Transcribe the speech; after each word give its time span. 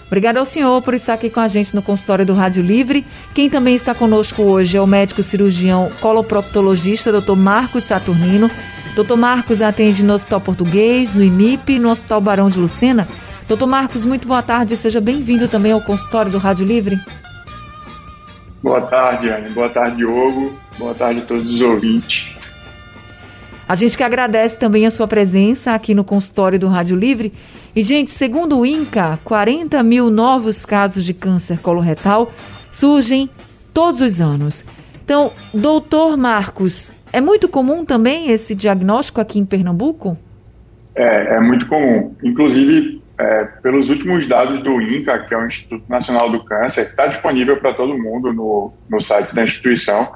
Obrigada 0.07 0.41
ao 0.41 0.45
senhor 0.45 0.83
por 0.83 0.93
estar 0.95 1.15
aqui 1.15 1.30
com 1.30 1.39
a 1.39 1.47
gente 1.47 1.75
no 1.75 1.83
consultório 1.83 2.27
do 2.27 2.35
Rádio 2.35 2.63
Livre. 2.63 3.07
Quem 3.33 3.49
também 3.49 3.77
está 3.77 3.95
conosco 3.95 4.43
hoje 4.43 4.77
é 4.77 4.80
o 4.80 4.87
médico 4.87 5.23
cirurgião 5.23 5.88
coloproctologista, 6.01 7.13
Dr. 7.13 7.37
Marcos 7.37 7.85
Saturnino. 7.85 8.51
Dr. 8.97 9.15
Marcos 9.16 9.63
atende 9.63 10.02
no 10.02 10.15
Hospital 10.15 10.41
Português, 10.41 11.15
no 11.15 11.23
IMIP, 11.23 11.79
no 11.79 11.91
Hospital 11.91 12.21
Barão 12.21 12.51
de 12.51 12.59
Lucena. 12.59 13.07
Doutor 13.47 13.66
Marcos, 13.66 14.04
muito 14.04 14.29
boa 14.29 14.43
tarde. 14.43 14.77
Seja 14.77 15.01
bem-vindo 15.01 15.49
também 15.49 15.73
ao 15.73 15.80
consultório 15.80 16.30
do 16.30 16.38
Rádio 16.38 16.66
Livre. 16.66 16.99
Boa 18.63 18.80
tarde, 18.82 19.29
Anne. 19.29 19.51
Boa 19.51 19.69
tarde, 19.69 19.97
Diogo. 19.97 20.57
Boa 20.79 20.95
tarde 20.95 21.21
a 21.21 21.25
todos 21.25 21.52
os 21.52 21.60
ouvintes. 21.60 22.40
A 23.71 23.76
gente 23.76 23.96
que 23.96 24.02
agradece 24.02 24.57
também 24.57 24.85
a 24.85 24.90
sua 24.90 25.07
presença 25.07 25.71
aqui 25.71 25.95
no 25.95 26.02
consultório 26.02 26.59
do 26.59 26.66
Rádio 26.66 26.96
Livre. 26.96 27.32
E, 27.73 27.82
gente, 27.82 28.10
segundo 28.10 28.59
o 28.59 28.66
INCA, 28.66 29.16
40 29.23 29.80
mil 29.85 30.10
novos 30.10 30.66
casos 30.66 31.04
de 31.04 31.15
câncer 31.15 31.60
coloretal 31.60 32.32
surgem 32.73 33.30
todos 33.73 34.01
os 34.01 34.21
anos. 34.21 34.65
Então, 35.04 35.30
doutor 35.54 36.16
Marcos, 36.16 36.91
é 37.13 37.21
muito 37.21 37.48
comum 37.48 37.85
também 37.85 38.32
esse 38.32 38.57
diagnóstico 38.57 39.21
aqui 39.21 39.38
em 39.38 39.46
Pernambuco? 39.46 40.18
É, 40.96 41.37
é 41.37 41.41
muito 41.41 41.68
comum. 41.68 42.13
Inclusive, 42.24 43.01
é, 43.21 43.45
pelos 43.63 43.88
últimos 43.88 44.26
dados 44.26 44.59
do 44.63 44.80
INCA, 44.80 45.16
que 45.21 45.32
é 45.32 45.38
o 45.38 45.46
Instituto 45.46 45.85
Nacional 45.88 46.29
do 46.29 46.45
Câncer, 46.45 46.80
está 46.80 47.07
disponível 47.07 47.57
para 47.59 47.73
todo 47.73 47.96
mundo 47.96 48.32
no, 48.32 48.73
no 48.88 49.01
site 49.01 49.32
da 49.32 49.45
instituição. 49.45 50.10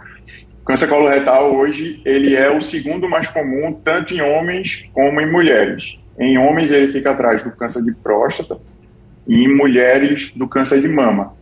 O 0.64 0.66
câncer 0.66 0.88
coloretal 0.88 1.54
hoje 1.54 2.00
ele 2.06 2.34
é 2.34 2.50
o 2.50 2.58
segundo 2.58 3.06
mais 3.06 3.28
comum 3.28 3.70
tanto 3.70 4.14
em 4.14 4.22
homens 4.22 4.88
como 4.94 5.20
em 5.20 5.30
mulheres. 5.30 5.98
Em 6.18 6.38
homens 6.38 6.70
ele 6.70 6.90
fica 6.90 7.10
atrás 7.10 7.42
do 7.42 7.50
câncer 7.50 7.84
de 7.84 7.94
próstata 7.94 8.56
e 9.28 9.44
em 9.44 9.54
mulheres 9.54 10.32
do 10.34 10.48
câncer 10.48 10.80
de 10.80 10.88
mama. 10.88 11.34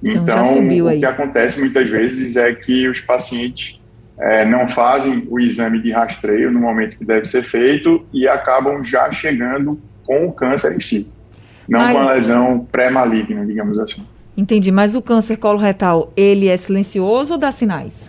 Então, 0.00 0.22
então 0.22 0.86
o 0.86 0.96
que 0.96 1.04
acontece 1.04 1.58
muitas 1.58 1.88
vezes 1.90 2.36
é 2.36 2.54
que 2.54 2.88
os 2.88 3.00
pacientes 3.00 3.80
é, 4.16 4.44
não 4.44 4.68
fazem 4.68 5.26
o 5.28 5.40
exame 5.40 5.82
de 5.82 5.90
rastreio 5.90 6.48
no 6.52 6.60
momento 6.60 6.96
que 6.96 7.04
deve 7.04 7.24
ser 7.24 7.42
feito 7.42 8.06
e 8.12 8.28
acabam 8.28 8.84
já 8.84 9.10
chegando 9.10 9.76
com 10.04 10.26
o 10.26 10.32
câncer 10.32 10.72
em 10.76 10.80
si, 10.80 11.08
não 11.68 11.80
mas... 11.80 11.92
com 11.92 11.98
a 11.98 12.12
lesão 12.12 12.68
pré-maligna, 12.70 13.44
digamos 13.44 13.76
assim. 13.76 14.04
Entendi, 14.36 14.70
mas 14.70 14.94
o 14.94 15.02
câncer 15.02 15.36
coloretal, 15.36 16.12
ele 16.16 16.46
é 16.46 16.56
silencioso 16.56 17.34
ou 17.34 17.40
dá 17.40 17.50
sinais? 17.50 18.08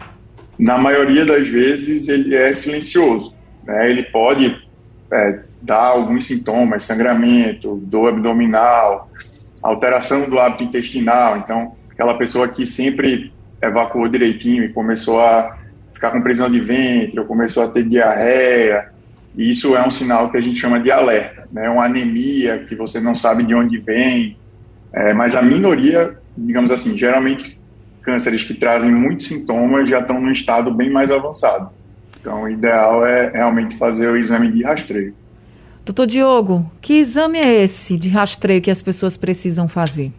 Na 0.64 0.78
maioria 0.78 1.26
das 1.26 1.50
vezes 1.50 2.08
ele 2.08 2.34
é 2.34 2.54
silencioso. 2.54 3.36
Né? 3.66 3.90
Ele 3.90 4.02
pode 4.02 4.66
é, 5.12 5.40
dar 5.62 5.88
alguns 5.88 6.26
sintomas, 6.26 6.84
sangramento, 6.84 7.76
dor 7.84 8.08
abdominal, 8.08 9.12
alteração 9.62 10.30
do 10.30 10.40
hábito 10.40 10.64
intestinal. 10.64 11.38
Então, 11.38 11.76
aquela 11.92 12.18
pessoa 12.18 12.48
que 12.48 12.66
sempre 12.66 13.34
evacuou 13.62 14.08
direitinho 14.08 14.64
e 14.64 14.70
começou 14.70 15.20
a 15.20 15.58
ficar 15.92 16.12
com 16.12 16.22
prisão 16.22 16.50
de 16.50 16.62
ventre, 16.62 17.20
ou 17.20 17.26
começou 17.26 17.64
a 17.64 17.68
ter 17.68 17.84
diarreia, 17.84 18.90
isso 19.38 19.76
é 19.76 19.86
um 19.86 19.92
sinal 19.92 20.32
que 20.32 20.38
a 20.38 20.42
gente 20.42 20.60
chama 20.60 20.80
de 20.80 20.90
alerta, 20.90 21.46
né? 21.52 21.70
Uma 21.70 21.86
anemia 21.86 22.60
que 22.60 22.76
você 22.76 23.02
não 23.02 23.16
sabe 23.16 23.44
de 23.44 23.54
onde 23.54 23.78
vem, 23.80 24.38
é, 24.94 25.14
mas 25.14 25.36
a 25.36 25.42
minoria, 25.42 26.18
digamos 26.38 26.72
assim, 26.72 26.98
geralmente 26.98 27.60
cânceres 28.04 28.44
que 28.44 28.54
trazem 28.54 28.92
muitos 28.92 29.28
sintomas 29.28 29.90
já 29.90 30.00
estão 30.00 30.20
num 30.20 30.32
estado 30.32 30.72
bem 30.72 30.90
mais 30.90 31.10
avançado. 31.10 31.72
Então, 32.20 32.44
o 32.44 32.50
ideal 32.50 33.06
é 33.06 33.30
realmente 33.30 33.78
fazer 33.78 34.08
o 34.08 34.16
exame 34.16 34.52
de 34.52 34.64
rastreio. 34.64 35.14
Doutor 35.84 36.08
Diogo, 36.08 36.72
que 36.82 36.94
exame 36.94 37.40
é 37.40 37.64
esse 37.64 37.98
de 37.98 38.08
rastreio 38.08 38.62
que 38.62 38.72
as 38.72 38.82
pessoas 38.82 39.18
precisam 39.18 39.68
fazer? 39.68 40.12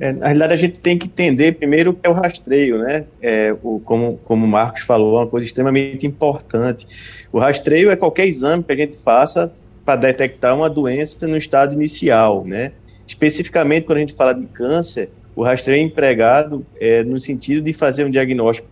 É, 0.00 0.12
na 0.12 0.26
realidade, 0.26 0.54
a 0.54 0.56
gente 0.56 0.80
tem 0.80 0.98
que 0.98 1.06
entender 1.06 1.52
primeiro 1.52 1.90
o 1.90 1.94
que 1.94 2.06
é 2.06 2.10
o 2.10 2.14
rastreio, 2.14 2.78
né? 2.78 3.04
É, 3.20 3.54
o, 3.62 3.80
como, 3.80 4.18
como 4.24 4.44
o 4.44 4.48
Marcos 4.48 4.82
falou, 4.82 5.18
é 5.18 5.20
uma 5.20 5.26
coisa 5.26 5.46
extremamente 5.46 6.06
importante. 6.06 6.86
O 7.30 7.38
rastreio 7.38 7.90
é 7.90 7.96
qualquer 7.96 8.26
exame 8.26 8.64
que 8.64 8.72
a 8.72 8.76
gente 8.76 8.96
faça 8.98 9.52
para 9.84 9.96
detectar 9.96 10.56
uma 10.56 10.68
doença 10.68 11.26
no 11.28 11.36
estado 11.36 11.74
inicial, 11.74 12.44
né? 12.44 12.72
Especificamente, 13.06 13.84
quando 13.84 13.98
a 13.98 14.00
gente 14.00 14.14
fala 14.14 14.32
de 14.32 14.46
câncer, 14.46 15.10
o 15.36 15.42
rastreio 15.42 15.80
é 15.80 15.84
empregado 15.84 16.64
é, 16.80 17.02
no 17.02 17.18
sentido 17.18 17.62
de 17.62 17.72
fazer 17.72 18.04
um 18.04 18.10
diagnóstico 18.10 18.68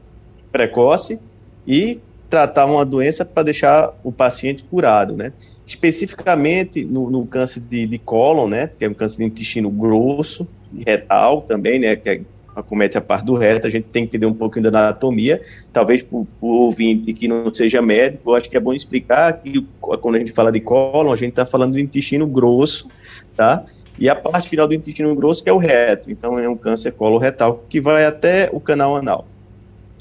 precoce 0.50 1.18
e 1.66 2.00
tratar 2.28 2.66
uma 2.66 2.84
doença 2.84 3.24
para 3.24 3.42
deixar 3.42 3.92
o 4.02 4.10
paciente 4.10 4.64
curado, 4.64 5.16
né? 5.16 5.32
Especificamente 5.66 6.84
no, 6.84 7.10
no 7.10 7.26
câncer 7.26 7.60
de, 7.60 7.86
de 7.86 7.98
cólon, 7.98 8.48
né? 8.48 8.70
Que 8.78 8.84
é 8.84 8.88
um 8.88 8.94
câncer 8.94 9.18
de 9.18 9.24
intestino 9.24 9.70
grosso, 9.70 10.46
retal 10.86 11.42
também, 11.42 11.78
né? 11.78 11.96
Que 11.96 12.08
é, 12.08 12.20
acomete 12.54 12.96
a 12.96 13.00
parte 13.00 13.24
do 13.24 13.34
reto, 13.34 13.66
a 13.66 13.70
gente 13.70 13.84
tem 13.84 14.04
que 14.04 14.16
entender 14.16 14.26
um 14.26 14.34
pouquinho 14.34 14.70
da 14.70 14.86
anatomia, 14.86 15.40
talvez 15.72 16.02
para 16.02 16.18
o 16.18 16.26
ouvinte 16.40 17.12
que 17.12 17.26
não 17.26 17.52
seja 17.52 17.80
médico, 17.80 18.30
eu 18.30 18.34
acho 18.34 18.48
que 18.48 18.56
é 18.56 18.60
bom 18.60 18.74
explicar 18.74 19.32
que 19.40 19.66
quando 19.80 20.16
a 20.16 20.18
gente 20.18 20.32
fala 20.32 20.52
de 20.52 20.60
cólon, 20.60 21.12
a 21.12 21.16
gente 21.16 21.30
está 21.30 21.46
falando 21.46 21.72
do 21.72 21.80
intestino 21.80 22.26
grosso, 22.26 22.88
tá? 23.34 23.64
E 23.98 24.08
a 24.08 24.14
parte 24.14 24.48
final 24.48 24.66
do 24.66 24.74
intestino 24.74 25.14
grosso, 25.14 25.42
que 25.42 25.50
é 25.50 25.52
o 25.52 25.58
reto. 25.58 26.10
Então, 26.10 26.38
é 26.38 26.48
um 26.48 26.56
câncer 26.56 26.92
coloretal 26.92 27.64
que 27.68 27.80
vai 27.80 28.04
até 28.04 28.48
o 28.52 28.60
canal 28.60 28.96
anal. 28.96 29.26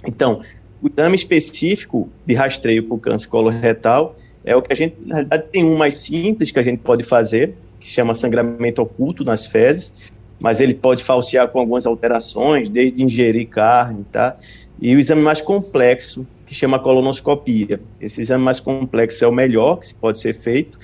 Então, 0.08 0.42
o 0.82 0.88
exame 0.88 1.16
específico 1.16 2.10
de 2.26 2.34
rastreio 2.34 2.84
para 2.84 2.96
o 2.96 3.00
câncer 3.00 3.28
coloretal 3.28 4.16
é 4.44 4.56
o 4.56 4.62
que 4.62 4.74
a 4.74 4.76
gente, 4.76 4.96
na 5.06 5.16
realidade, 5.16 5.44
tem 5.52 5.64
um 5.64 5.78
mais 5.78 5.96
simples 5.96 6.52
que 6.52 6.60
a 6.60 6.64
gente 6.64 6.80
pode 6.80 7.04
fazer, 7.04 7.56
que 7.80 7.88
chama 7.88 8.16
sangramento 8.16 8.82
oculto 8.82 9.24
nas 9.24 9.46
fezes, 9.46 9.94
mas 10.40 10.60
ele 10.60 10.74
pode 10.74 11.04
falsear 11.04 11.48
com 11.50 11.60
algumas 11.60 11.86
alterações, 11.86 12.68
desde 12.68 13.04
ingerir 13.04 13.48
carne, 13.48 14.04
tá? 14.12 14.36
E 14.82 14.96
o 14.96 15.00
exame 15.00 15.22
mais 15.22 15.40
complexo, 15.40 16.26
que 16.48 16.56
chama 16.56 16.80
colonoscopia. 16.80 17.80
Esse 18.00 18.22
exame 18.22 18.44
mais 18.44 18.60
complexo 18.60 19.24
é 19.24 19.28
o 19.28 19.32
melhor 19.32 19.78
que 19.78 19.94
pode 19.94 20.20
ser 20.20 20.34
feito, 20.34 20.80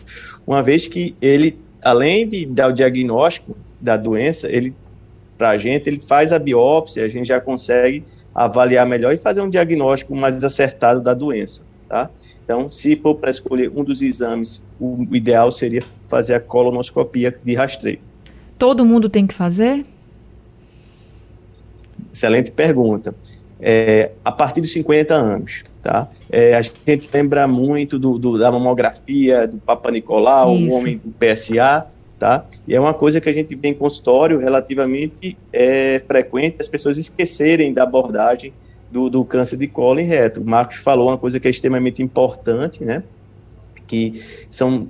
uma 0.45 0.61
vez 0.61 0.87
que 0.87 1.15
ele 1.19 1.57
além 1.87 2.27
de 2.27 2.45
dar 2.45 2.67
o 2.67 2.73
diagnóstico 2.73 3.55
da 3.79 3.95
doença, 3.95 4.49
ele 4.51 4.75
para 5.37 5.51
a 5.51 5.57
gente, 5.57 5.87
ele 5.87 5.99
faz 6.01 6.33
a 6.33 6.39
biópsia, 6.39 7.05
a 7.05 7.07
gente 7.07 7.27
já 7.27 7.39
consegue 7.39 8.03
avaliar 8.35 8.85
melhor 8.85 9.13
e 9.13 9.17
fazer 9.17 9.39
um 9.39 9.49
diagnóstico 9.49 10.15
mais 10.15 10.43
acertado 10.43 10.99
da 10.99 11.13
doença, 11.13 11.61
tá? 11.87 12.09
Então, 12.43 12.69
se 12.71 12.95
for 12.95 13.15
para 13.15 13.29
escolher 13.29 13.71
um 13.73 13.83
dos 13.83 14.01
exames, 14.01 14.61
o 14.79 15.05
ideal 15.13 15.51
seria 15.51 15.81
fazer 16.09 16.33
a 16.33 16.39
colonoscopia 16.39 17.37
de 17.43 17.53
rastreio. 17.53 17.99
Todo 18.57 18.83
mundo 18.83 19.09
tem 19.09 19.25
que 19.25 19.33
fazer? 19.33 19.85
Excelente 22.11 22.51
pergunta. 22.51 23.15
É, 23.61 24.11
a 24.25 24.31
partir 24.31 24.59
dos 24.59 24.73
50 24.73 25.13
anos, 25.13 25.63
tá? 25.87 26.09
É, 26.29 26.53
a 26.53 26.61
gente 26.61 27.09
lembra 27.13 27.47
muito 27.47 27.97
do, 27.97 28.19
do, 28.19 28.37
da 28.37 28.51
mamografia, 28.51 29.47
do 29.47 29.55
Papa 29.55 29.89
Nicolau, 29.89 30.53
o 30.53 30.73
homem 30.73 30.99
do 31.01 31.13
PSA, 31.13 31.87
tá? 32.19 32.45
E 32.67 32.75
é 32.75 32.79
uma 32.79 32.93
coisa 32.93 33.21
que 33.21 33.29
a 33.29 33.31
gente 33.31 33.55
vê 33.55 33.69
em 33.69 33.73
consultório 33.73 34.37
relativamente 34.37 35.37
é, 35.53 36.01
frequente, 36.05 36.57
as 36.59 36.67
pessoas 36.67 36.97
esquecerem 36.97 37.73
da 37.73 37.83
abordagem 37.83 38.51
do, 38.91 39.09
do 39.09 39.23
câncer 39.23 39.55
de 39.55 39.65
colo 39.65 40.01
e 40.01 40.03
reto. 40.03 40.41
O 40.41 40.45
Marcos 40.45 40.75
falou 40.75 41.07
uma 41.07 41.17
coisa 41.17 41.39
que 41.39 41.47
é 41.47 41.51
extremamente 41.51 42.03
importante, 42.03 42.83
né? 42.83 43.01
Que 43.87 44.21
são 44.49 44.89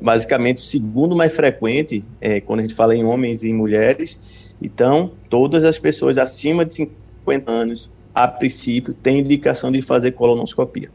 basicamente 0.00 0.58
o 0.58 0.64
segundo 0.64 1.16
mais 1.16 1.34
frequente 1.34 2.04
é, 2.20 2.40
quando 2.40 2.60
a 2.60 2.62
gente 2.62 2.74
fala 2.74 2.94
em 2.94 3.04
homens 3.04 3.42
e 3.42 3.52
mulheres, 3.52 4.54
Então, 4.62 5.10
todas 5.28 5.64
as 5.64 5.80
pessoas 5.80 6.16
acima 6.16 6.64
de 6.64 6.74
50 6.74 7.50
anos, 7.50 7.90
a 8.14 8.28
princípio, 8.28 8.94
têm 8.94 9.20
indicação 9.20 9.70
de 9.70 9.80
fazer 9.82 10.12
colonoscopia. 10.12 10.90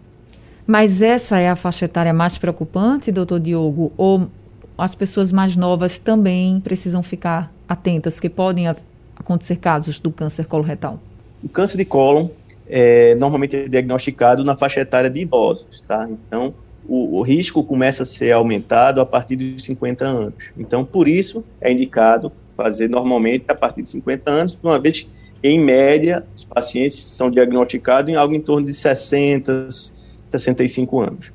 Mas 0.65 1.01
essa 1.01 1.39
é 1.39 1.49
a 1.49 1.55
faixa 1.55 1.85
etária 1.85 2.13
mais 2.13 2.37
preocupante, 2.37 3.11
doutor 3.11 3.39
Diogo? 3.39 3.91
Ou 3.97 4.27
as 4.77 4.93
pessoas 4.93 5.31
mais 5.31 5.55
novas 5.55 5.97
também 5.97 6.59
precisam 6.59 7.01
ficar 7.01 7.51
atentas, 7.67 8.19
que 8.19 8.29
podem 8.29 8.67
acontecer 9.15 9.55
casos 9.55 9.99
do 9.99 10.11
câncer 10.11 10.45
coloretal? 10.45 10.99
O 11.43 11.49
câncer 11.49 11.77
de 11.77 11.85
cólon 11.85 12.27
é 12.67 13.15
normalmente 13.15 13.55
é 13.55 13.67
diagnosticado 13.67 14.43
na 14.43 14.55
faixa 14.55 14.81
etária 14.81 15.09
de 15.09 15.21
idosos, 15.21 15.81
tá? 15.87 16.07
Então, 16.09 16.53
o, 16.87 17.17
o, 17.17 17.21
risco 17.21 17.63
começa 17.63 18.03
a 18.03 18.05
ser 18.05 18.31
aumentado 18.31 19.01
a 19.01 19.05
partir 19.05 19.35
dos 19.35 19.63
50 19.63 20.05
anos. 20.05 20.33
Então, 20.57 20.83
por 20.85 21.07
isso, 21.07 21.43
é 21.59 21.71
indicado 21.71 22.31
fazer 22.55 22.89
normalmente 22.89 23.45
a 23.47 23.55
partir 23.55 23.81
de 23.81 23.89
50 23.89 24.31
anos, 24.31 24.59
uma 24.61 24.79
vez 24.79 25.01
que, 25.01 25.09
em 25.44 25.60
média, 25.60 26.24
os 26.36 26.44
pacientes 26.45 26.98
são 27.04 27.30
diagnosticados 27.30 28.12
em 28.12 28.16
algo 28.16 28.34
em 28.34 28.42
torno 28.42 28.66
de 28.66 28.74
60, 28.74 29.69
65 30.30 31.00
anos. 31.00 31.31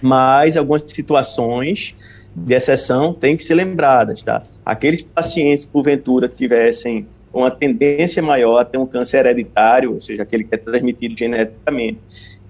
Mas 0.00 0.56
algumas 0.56 0.82
situações 0.86 1.94
de 2.34 2.54
exceção 2.54 3.12
têm 3.12 3.36
que 3.36 3.44
ser 3.44 3.54
lembradas, 3.54 4.22
tá? 4.22 4.42
Aqueles 4.64 5.02
pacientes, 5.02 5.66
porventura, 5.66 6.28
tivessem 6.28 7.06
uma 7.32 7.50
tendência 7.50 8.22
maior 8.22 8.58
a 8.58 8.64
ter 8.64 8.78
um 8.78 8.86
câncer 8.86 9.18
hereditário, 9.26 9.94
ou 9.94 10.00
seja, 10.00 10.22
aquele 10.22 10.44
que 10.44 10.54
é 10.54 10.58
transmitido 10.58 11.16
geneticamente, 11.16 11.98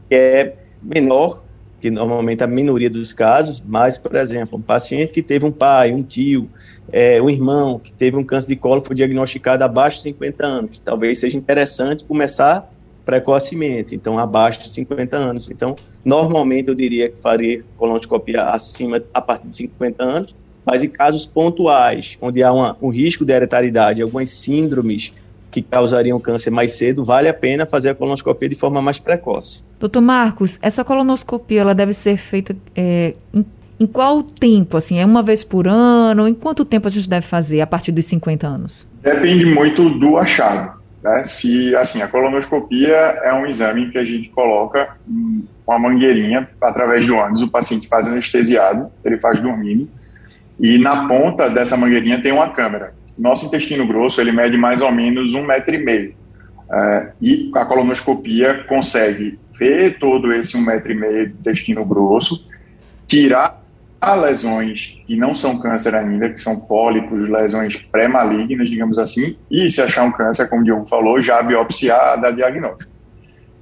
que 0.09 0.15
é 0.15 0.57
menor 0.83 1.43
que 1.81 1.91
normalmente 1.91 2.45
a 2.45 2.47
minoria 2.47 2.91
dos 2.91 3.13
casos, 3.13 3.63
mas, 3.67 3.97
por 3.97 4.15
exemplo, 4.15 4.59
um 4.59 4.63
paciente 4.63 5.13
que 5.13 5.23
teve 5.23 5.47
um 5.47 5.53
pai, 5.53 5.93
um 5.93 6.03
tio, 6.03 6.49
é, 6.93 7.21
um 7.21 7.31
irmão 7.31 7.79
que 7.79 7.93
teve 7.93 8.17
um 8.17 8.25
câncer 8.25 8.49
de 8.49 8.57
colo 8.57 8.83
foi 8.85 8.97
diagnosticado 8.97 9.65
abaixo 9.65 9.99
de 9.99 10.05
50 10.05 10.47
anos. 10.47 10.83
Talvez 10.85 11.19
seja 11.19 11.37
interessante 11.37 12.05
começar 12.05 12.71
precocemente, 13.05 13.95
então 13.95 14.19
abaixo 14.19 14.63
de 14.63 14.71
50 14.71 15.17
anos. 15.17 15.51
Então, 15.51 15.77
normalmente 16.05 16.69
eu 16.69 16.75
diria 16.75 17.09
que 17.09 17.21
faria 17.21 17.65
colonoscopia 17.77 18.45
acima, 18.45 19.01
a 19.13 19.21
partir 19.21 19.49
de 19.49 19.55
50 19.57 20.03
anos, 20.03 20.37
mas 20.65 20.85
em 20.85 20.89
casos 20.89 21.27
pontuais, 21.27 22.17
onde 22.21 22.43
há 22.43 22.53
uma, 22.53 22.77
um 22.81 22.91
risco 22.91 23.25
de 23.25 23.33
hereditariedade, 23.33 24.03
algumas 24.03 24.31
síndromes 24.31 25.13
que 25.51 25.63
causariam 25.63 26.21
câncer 26.21 26.51
mais 26.51 26.73
cedo, 26.73 27.05
vale 27.05 27.29
a 27.29 27.35
pena 27.35 27.67
fazer 27.67 27.91
a 27.91 27.95
colonoscopia 27.95 28.49
de 28.49 28.55
forma 28.55 28.81
mais 28.81 28.99
precoce. 28.99 29.65
Doutor 29.81 30.01
Marcos, 30.01 30.59
essa 30.63 30.85
colonoscopia 30.85 31.63
ela 31.63 31.75
deve 31.75 31.93
ser 31.93 32.17
feita 32.17 32.57
é, 32.77 33.15
em, 33.35 33.45
em, 33.81 33.87
qual 33.87 34.23
tempo? 34.23 34.77
Assim, 34.77 34.99
é 34.99 35.07
uma 35.07 35.23
vez 35.23 35.43
por 35.43 35.67
ano? 35.67 36.29
Em 36.29 36.35
quanto 36.35 36.65
tempo 36.65 36.87
a 36.87 36.91
gente 36.91 37.09
deve 37.09 37.27
fazer 37.27 37.61
a 37.61 37.67
partir 37.67 37.93
dos 37.93 38.07
50 38.07 38.47
anos? 38.47 38.89
Depende 39.03 39.47
muito 39.47 39.89
do 39.99 40.19
achado. 40.19 40.79
Né? 41.03 41.23
Se 41.23 41.75
assim, 41.75 42.03
a 42.03 42.09
colonoscopia 42.09 42.95
é 43.25 43.33
um 43.33 43.47
exame 43.47 43.91
que 43.91 43.99
a 43.99 44.05
gente 44.05 44.29
coloca 44.29 44.97
uma 45.67 45.79
mangueirinha 45.79 46.49
através 46.61 47.07
do 47.07 47.17
ânus, 47.17 47.43
o 47.43 47.51
paciente 47.51 47.89
faz 47.89 48.07
anestesiado, 48.07 48.91
ele 49.05 49.19
faz 49.19 49.41
dormindo, 49.41 49.89
e 50.59 50.79
na 50.79 51.09
ponta 51.09 51.49
dessa 51.49 51.77
mangueirinha 51.77 52.21
tem 52.21 52.33
uma 52.33 52.51
câmera 52.51 52.93
nosso 53.21 53.45
intestino 53.45 53.87
grosso 53.87 54.21
ele 54.21 54.33
mede 54.33 54.57
mais 54.57 54.81
ou 54.81 54.91
menos 54.91 55.35
um 55.35 55.45
metro 55.45 55.75
e 55.75 55.79
meio. 55.79 56.15
Uh, 56.71 57.13
e 57.21 57.51
a 57.55 57.65
colonoscopia 57.65 58.65
consegue 58.67 59.39
ver 59.59 59.99
todo 59.99 60.33
esse 60.33 60.57
um 60.57 60.63
metro 60.63 60.93
e 60.93 60.95
meio 60.95 61.29
de 61.29 61.35
intestino 61.35 61.85
grosso, 61.85 62.49
tirar 63.07 63.60
lesões 64.15 64.99
que 65.07 65.15
não 65.15 65.35
são 65.35 65.59
câncer 65.59 65.95
ainda, 65.95 66.31
que 66.31 66.41
são 66.41 66.61
pólipos, 66.61 67.29
lesões 67.29 67.77
pré-malignas, 67.77 68.71
digamos 68.71 68.99
assim, 68.99 69.37
e 69.51 69.69
se 69.69 69.83
achar 69.83 70.05
um 70.05 70.13
câncer, 70.13 70.49
como 70.49 70.63
o 70.63 70.65
Diogo 70.65 70.87
falou, 70.87 71.21
já 71.21 71.43
biopsiar, 71.43 72.19
dar 72.21 72.31
diagnóstico. 72.31 72.91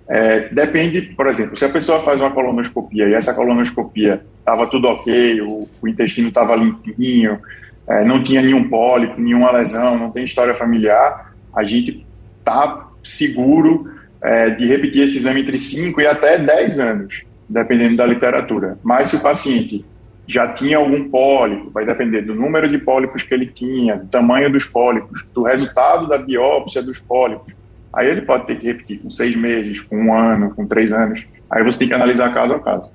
É, 0.09 0.49
depende, 0.49 1.03
por 1.03 1.27
exemplo, 1.27 1.57
se 1.57 1.65
a 1.65 1.69
pessoa 1.69 2.01
faz 2.01 2.21
uma 2.21 2.31
colonoscopia 2.31 3.09
e 3.09 3.15
essa 3.15 3.35
colonoscopia 3.35 4.23
estava 4.39 4.67
tudo 4.67 4.87
ok, 4.89 5.43
o, 5.43 5.69
o 5.83 5.89
intestino 5.89 6.29
estava 6.29 6.57
limpinho, 6.57 7.39
é, 7.87 8.05
não 8.05 8.23
tinha 8.23 8.41
nenhum 8.41 8.69
pólipo, 8.69 9.21
nenhuma 9.21 9.51
lesão, 9.51 9.99
não 9.99 10.11
tem 10.11 10.25
história 10.25 10.55
familiar, 10.55 11.35
a 11.55 11.63
gente 11.63 12.07
está 12.39 12.89
seguro 13.03 13.91
é, 14.23 14.51
de 14.51 14.67
repetir 14.67 15.03
esse 15.03 15.19
exame 15.19 15.41
entre 15.41 15.59
5 15.59 16.01
e 16.01 16.07
até 16.07 16.39
10 16.39 16.79
anos, 16.79 17.25
dependendo 17.49 17.97
da 17.97 18.07
literatura. 18.07 18.79
Mas 18.83 19.09
se 19.09 19.17
o 19.17 19.21
paciente 19.21 19.85
já 20.29 20.53
tinha 20.53 20.77
algum 20.77 21.09
pólipo, 21.09 21.71
vai 21.71 21.87
depender 21.87 22.21
do 22.21 22.35
número 22.35 22.69
de 22.69 22.77
pólipos 22.77 23.23
que 23.23 23.33
ele 23.33 23.47
tinha, 23.47 23.97
do 23.97 24.07
tamanho 24.09 24.53
dos 24.53 24.67
pólipos, 24.67 25.25
do 25.35 25.43
resultado 25.43 26.07
da 26.07 26.19
biópsia 26.19 26.83
dos 26.83 27.01
pólipos. 27.01 27.55
Aí 27.91 28.09
ele 28.09 28.21
pode 28.21 28.47
ter 28.47 28.57
que 28.57 28.67
repetir 28.67 28.99
com 28.99 29.09
seis 29.09 29.35
meses, 29.35 29.81
com 29.81 29.97
um 29.97 30.15
ano, 30.15 30.55
com 30.55 30.67
três 30.67 30.93
anos. 30.93 31.27
Aí 31.51 31.65
você 31.65 31.79
tem 31.79 31.89
que 31.89 31.95
analisar 31.95 32.35
caso 32.35 32.53
a 32.53 32.61
caso. 32.61 32.91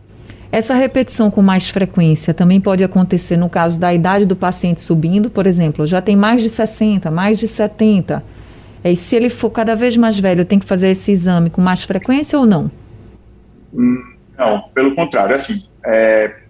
Essa 0.52 0.76
repetição 0.76 1.32
com 1.32 1.42
mais 1.42 1.68
frequência 1.72 2.36
também 2.36 2.62
pode 2.62 2.84
acontecer 2.84 3.36
no 3.36 3.50
caso 3.50 3.80
da 3.80 3.92
idade 3.92 4.28
do 4.28 4.36
paciente 4.36 4.82
subindo, 4.82 5.28
por 5.32 5.48
exemplo, 5.48 5.88
já 5.88 6.00
tem 6.00 6.16
mais 6.16 6.44
de 6.44 6.52
60, 6.52 7.10
mais 7.10 7.40
de 7.40 7.48
70. 7.48 8.24
E 8.84 8.96
se 8.96 9.16
ele 9.16 9.30
for 9.30 9.50
cada 9.50 9.76
vez 9.76 9.98
mais 9.98 10.20
velho, 10.20 10.46
tem 10.46 10.60
que 10.60 10.68
fazer 10.68 10.90
esse 10.90 11.12
exame 11.12 11.50
com 11.50 11.62
mais 11.62 11.84
frequência 11.84 12.38
ou 12.38 12.46
não? 12.46 12.70
Não, 14.38 14.62
pelo 14.76 14.94
contrário, 14.94 15.34
assim, 15.34 15.64
é, 15.84 16.43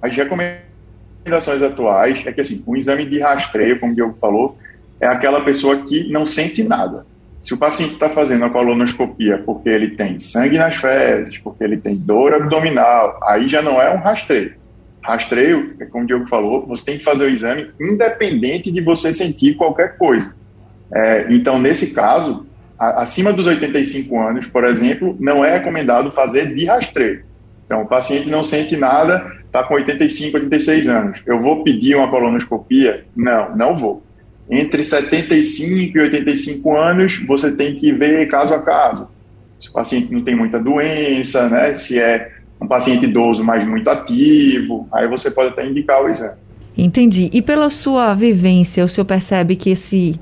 as 0.00 0.14
recomendações 0.14 1.62
atuais 1.62 2.22
é 2.26 2.32
que 2.32 2.40
assim, 2.40 2.62
o 2.66 2.76
exame 2.76 3.06
de 3.06 3.20
rastreio, 3.20 3.78
como 3.78 3.92
o 3.92 3.94
Diogo 3.94 4.18
falou, 4.18 4.58
é 5.00 5.06
aquela 5.06 5.42
pessoa 5.42 5.82
que 5.82 6.10
não 6.10 6.26
sente 6.26 6.62
nada. 6.62 7.06
Se 7.42 7.54
o 7.54 7.58
paciente 7.58 7.92
está 7.92 8.10
fazendo 8.10 8.44
a 8.44 8.50
colonoscopia 8.50 9.42
porque 9.44 9.68
ele 9.68 9.90
tem 9.90 10.20
sangue 10.20 10.58
nas 10.58 10.76
fezes, 10.76 11.38
porque 11.38 11.64
ele 11.64 11.78
tem 11.78 11.96
dor 11.96 12.34
abdominal, 12.34 13.18
aí 13.24 13.48
já 13.48 13.62
não 13.62 13.80
é 13.80 13.90
um 13.94 13.98
rastreio. 13.98 14.54
Rastreio, 15.02 15.74
é 15.80 15.86
como 15.86 16.04
o 16.04 16.06
Diogo 16.06 16.28
falou, 16.28 16.66
você 16.66 16.84
tem 16.84 16.98
que 16.98 17.04
fazer 17.04 17.24
o 17.24 17.30
exame 17.30 17.70
independente 17.80 18.70
de 18.70 18.82
você 18.82 19.12
sentir 19.12 19.54
qualquer 19.54 19.96
coisa. 19.96 20.34
É, 20.92 21.26
então, 21.30 21.58
nesse 21.58 21.94
caso, 21.94 22.46
a, 22.78 23.02
acima 23.02 23.32
dos 23.32 23.46
85 23.46 24.20
anos, 24.20 24.46
por 24.46 24.64
exemplo, 24.64 25.16
não 25.18 25.42
é 25.42 25.52
recomendado 25.52 26.12
fazer 26.12 26.54
de 26.54 26.66
rastreio. 26.66 27.24
Então, 27.64 27.82
o 27.82 27.86
paciente 27.86 28.28
não 28.28 28.44
sente 28.44 28.76
nada, 28.76 29.39
está 29.50 29.64
com 29.64 29.74
85, 29.74 30.36
86 30.36 30.88
anos. 30.88 31.22
Eu 31.26 31.40
vou 31.40 31.64
pedir 31.64 31.96
uma 31.96 32.08
colonoscopia? 32.08 33.04
Não, 33.16 33.56
não 33.56 33.76
vou 33.76 34.02
entre 34.50 34.82
75 34.82 35.96
e 35.96 36.00
85 36.00 36.76
anos, 36.76 37.24
você 37.24 37.52
tem 37.52 37.76
que 37.76 37.92
ver 37.92 38.26
caso 38.26 38.52
a 38.52 38.60
caso. 38.60 39.08
Se 39.60 39.68
o 39.68 39.72
paciente 39.72 40.12
não 40.12 40.22
tem 40.22 40.34
muita 40.34 40.58
doença, 40.58 41.48
né? 41.48 41.72
Se 41.72 42.00
é 42.00 42.32
um 42.60 42.66
paciente 42.66 43.04
idoso, 43.04 43.44
mas 43.44 43.64
muito 43.64 43.88
ativo, 43.88 44.88
aí 44.92 45.06
você 45.06 45.30
pode 45.30 45.50
até 45.50 45.66
indicar 45.66 46.02
o 46.02 46.08
exame. 46.08 46.36
Entendi. 46.76 47.30
E 47.32 47.40
pela 47.40 47.70
sua 47.70 48.12
vivência, 48.14 48.84
o 48.84 48.88
senhor 48.88 49.04
percebe 49.04 49.54
que 49.54 49.70
esse, 49.70 50.18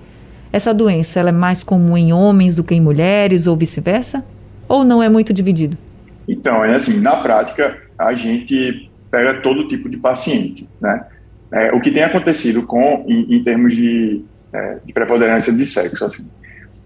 essa 0.53 0.75
doença 0.75 1.19
ela 1.19 1.31
é 1.31 1.33
mais 1.33 1.63
comum 1.63 1.97
em 1.97 2.13
homens 2.13 2.55
do 2.55 2.63
que 2.63 2.75
em 2.75 2.81
mulheres 2.81 3.47
ou 3.47 3.57
vice-versa? 3.57 4.23
Ou 4.69 4.85
não 4.85 5.03
é 5.03 5.09
muito 5.09 5.33
dividido? 5.33 5.77
Então, 6.29 6.63
é 6.63 6.75
assim, 6.75 7.01
na 7.01 7.17
prática, 7.17 7.79
a 7.99 8.13
gente 8.13 8.88
pega 9.11 9.41
todo 9.41 9.69
tipo 9.69 9.89
de 9.89 9.97
paciente, 9.97 10.69
né? 10.81 11.05
é, 11.53 11.73
o 11.73 11.81
que 11.81 11.91
tem 11.91 12.03
acontecido 12.03 12.63
com, 12.63 13.05
em, 13.09 13.37
em 13.37 13.43
termos 13.43 13.75
de, 13.75 14.23
é, 14.53 14.79
de, 14.85 14.93
preponderância 14.93 15.53
de 15.53 15.65
sexo. 15.65 16.05
Assim. 16.05 16.27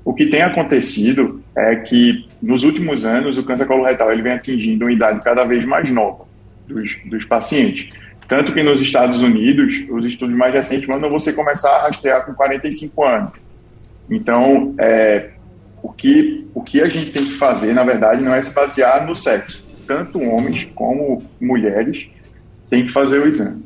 O 0.04 0.14
que 0.14 0.26
tem 0.26 0.42
acontecido 0.42 1.42
é 1.56 1.76
que, 1.76 2.28
nos 2.40 2.62
últimos 2.62 3.04
anos, 3.04 3.38
o 3.38 3.44
câncer 3.44 3.66
coloretal 3.66 4.12
ele 4.12 4.22
vem 4.22 4.32
atingindo 4.32 4.84
uma 4.84 4.92
idade 4.92 5.22
cada 5.22 5.44
vez 5.44 5.64
mais 5.64 5.90
nova 5.90 6.24
dos, 6.66 6.98
dos 7.06 7.24
pacientes. 7.24 7.88
Tanto 8.28 8.52
que 8.52 8.62
nos 8.62 8.80
Estados 8.80 9.20
Unidos, 9.20 9.84
os 9.90 10.04
estudos 10.04 10.36
mais 10.36 10.54
recentes 10.54 10.88
mandam 10.88 11.10
você 11.10 11.32
começar 11.32 11.70
a 11.70 11.82
rastrear 11.82 12.24
com 12.24 12.32
45 12.32 13.04
anos. 13.04 13.32
Então, 14.08 14.74
é, 14.78 15.30
o, 15.82 15.92
que, 15.92 16.46
o 16.54 16.62
que 16.62 16.80
a 16.80 16.86
gente 16.86 17.10
tem 17.10 17.24
que 17.24 17.32
fazer, 17.32 17.74
na 17.74 17.84
verdade, 17.84 18.22
não 18.22 18.32
é 18.32 18.40
se 18.40 18.54
basear 18.54 19.06
no 19.06 19.14
sexo. 19.14 19.61
Tanto 19.92 20.18
homens 20.22 20.66
como 20.74 21.22
mulheres 21.38 22.08
têm 22.70 22.86
que 22.86 22.90
fazer 22.90 23.18
o 23.18 23.28
exame. 23.28 23.62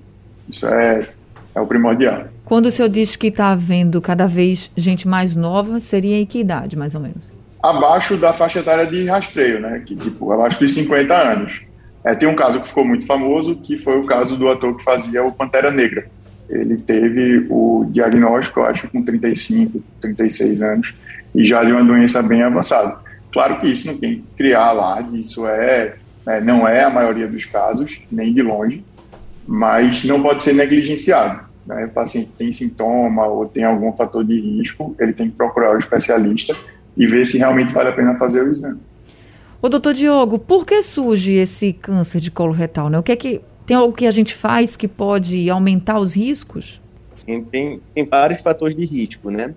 Isso 0.49 0.66
é, 0.66 1.09
é 1.54 1.61
o 1.61 1.66
primordial. 1.68 2.25
Quando 2.45 2.66
o 2.66 2.71
senhor 2.73 2.88
diz 2.88 3.14
que 3.14 3.28
está 3.28 3.52
havendo 3.52 4.00
cada 4.00 4.26
vez 4.26 4.68
gente 4.76 5.06
mais 5.06 5.37
nova, 5.37 5.78
seria 5.78 6.18
em 6.18 6.26
que 6.26 6.40
idade, 6.40 6.76
mais 6.76 6.97
ou 6.97 7.00
menos? 7.00 7.33
Abaixo 7.62 8.16
da 8.16 8.35
faixa 8.35 8.59
etária 8.59 8.88
de 8.88 9.06
rastreio, 9.06 9.61
né? 9.61 9.85
Que, 9.87 9.95
tipo, 9.95 10.33
abaixo 10.33 10.59
dos 10.59 10.75
50 10.75 11.14
anos. 11.14 11.62
É, 12.02 12.12
tem 12.16 12.28
um 12.28 12.35
caso 12.35 12.61
que 12.61 12.66
ficou 12.66 12.85
muito 12.85 13.06
famoso, 13.06 13.54
que 13.54 13.78
foi 13.78 13.97
o 13.97 14.04
caso 14.04 14.37
do 14.37 14.49
ator 14.49 14.76
que 14.76 14.83
fazia 14.83 15.25
o 15.25 15.30
Pantera 15.30 15.71
Negra. 15.71 16.09
Ele 16.50 16.76
teve 16.76 17.47
o 17.49 17.87
diagnóstico, 17.90 18.59
eu 18.59 18.66
acho, 18.66 18.88
com 18.88 19.00
35, 19.00 19.80
36 20.00 20.61
anos, 20.61 20.92
e 21.33 21.45
já 21.45 21.62
de 21.62 21.71
uma 21.71 21.85
doença 21.85 22.21
bem 22.21 22.42
avançada. 22.42 22.99
Claro 23.33 23.61
que 23.61 23.71
isso 23.71 23.87
não 23.87 23.97
tem 23.97 24.16
que 24.16 24.25
criar 24.37 24.66
alarde, 24.66 25.21
isso 25.21 25.47
é, 25.47 25.95
é 26.26 26.40
não 26.40 26.66
é 26.66 26.85
a 26.85 26.90
maioria 26.90 27.26
dos 27.26 27.45
casos, 27.45 28.00
nem 28.11 28.33
de 28.33 28.42
longe, 28.42 28.85
mas 29.47 30.04
não 30.04 30.23
pode 30.23 30.42
ser 30.42 30.52
negligenciado. 30.54 31.47
né, 31.64 31.87
o 31.87 31.90
paciente 31.90 32.30
tem 32.37 32.50
sintoma 32.52 33.26
ou 33.26 33.47
tem 33.47 33.64
algum 33.64 33.92
fator 33.92 34.25
de 34.25 34.40
risco, 34.40 34.95
ele 34.99 35.12
tem 35.12 35.30
que 35.30 35.37
procurar 35.37 35.75
o 35.75 35.78
especialista 35.78 36.54
e 36.97 37.06
ver 37.06 37.25
se 37.25 37.38
realmente 37.38 37.73
vale 37.73 37.90
a 37.90 37.92
pena 37.92 38.16
fazer 38.16 38.42
o 38.42 38.50
exame. 38.50 38.80
Ô, 39.61 39.68
doutor 39.68 39.95
Diogo, 39.95 40.38
por 40.38 40.66
que 40.66 40.83
surge 40.83 41.33
esse 41.35 41.73
câncer 41.73 42.21
de 42.21 42.30
colo 42.30 42.52
retal? 42.52 42.88
Né? 42.88 42.99
O 42.99 43.02
que 43.02 43.12
é 43.12 43.16
que 43.16 43.40
tem 43.64 43.76
algo 43.76 43.95
que 43.95 44.06
a 44.06 44.11
gente 44.11 44.35
faz 44.35 44.76
que 44.76 44.87
pode 44.87 45.50
aumentar 45.50 45.99
os 45.99 46.14
riscos? 46.14 46.80
Tem, 47.50 47.80
tem 47.95 48.04
vários 48.04 48.40
fatores 48.42 48.76
de 48.76 48.85
risco, 48.85 49.30
né? 49.30 49.52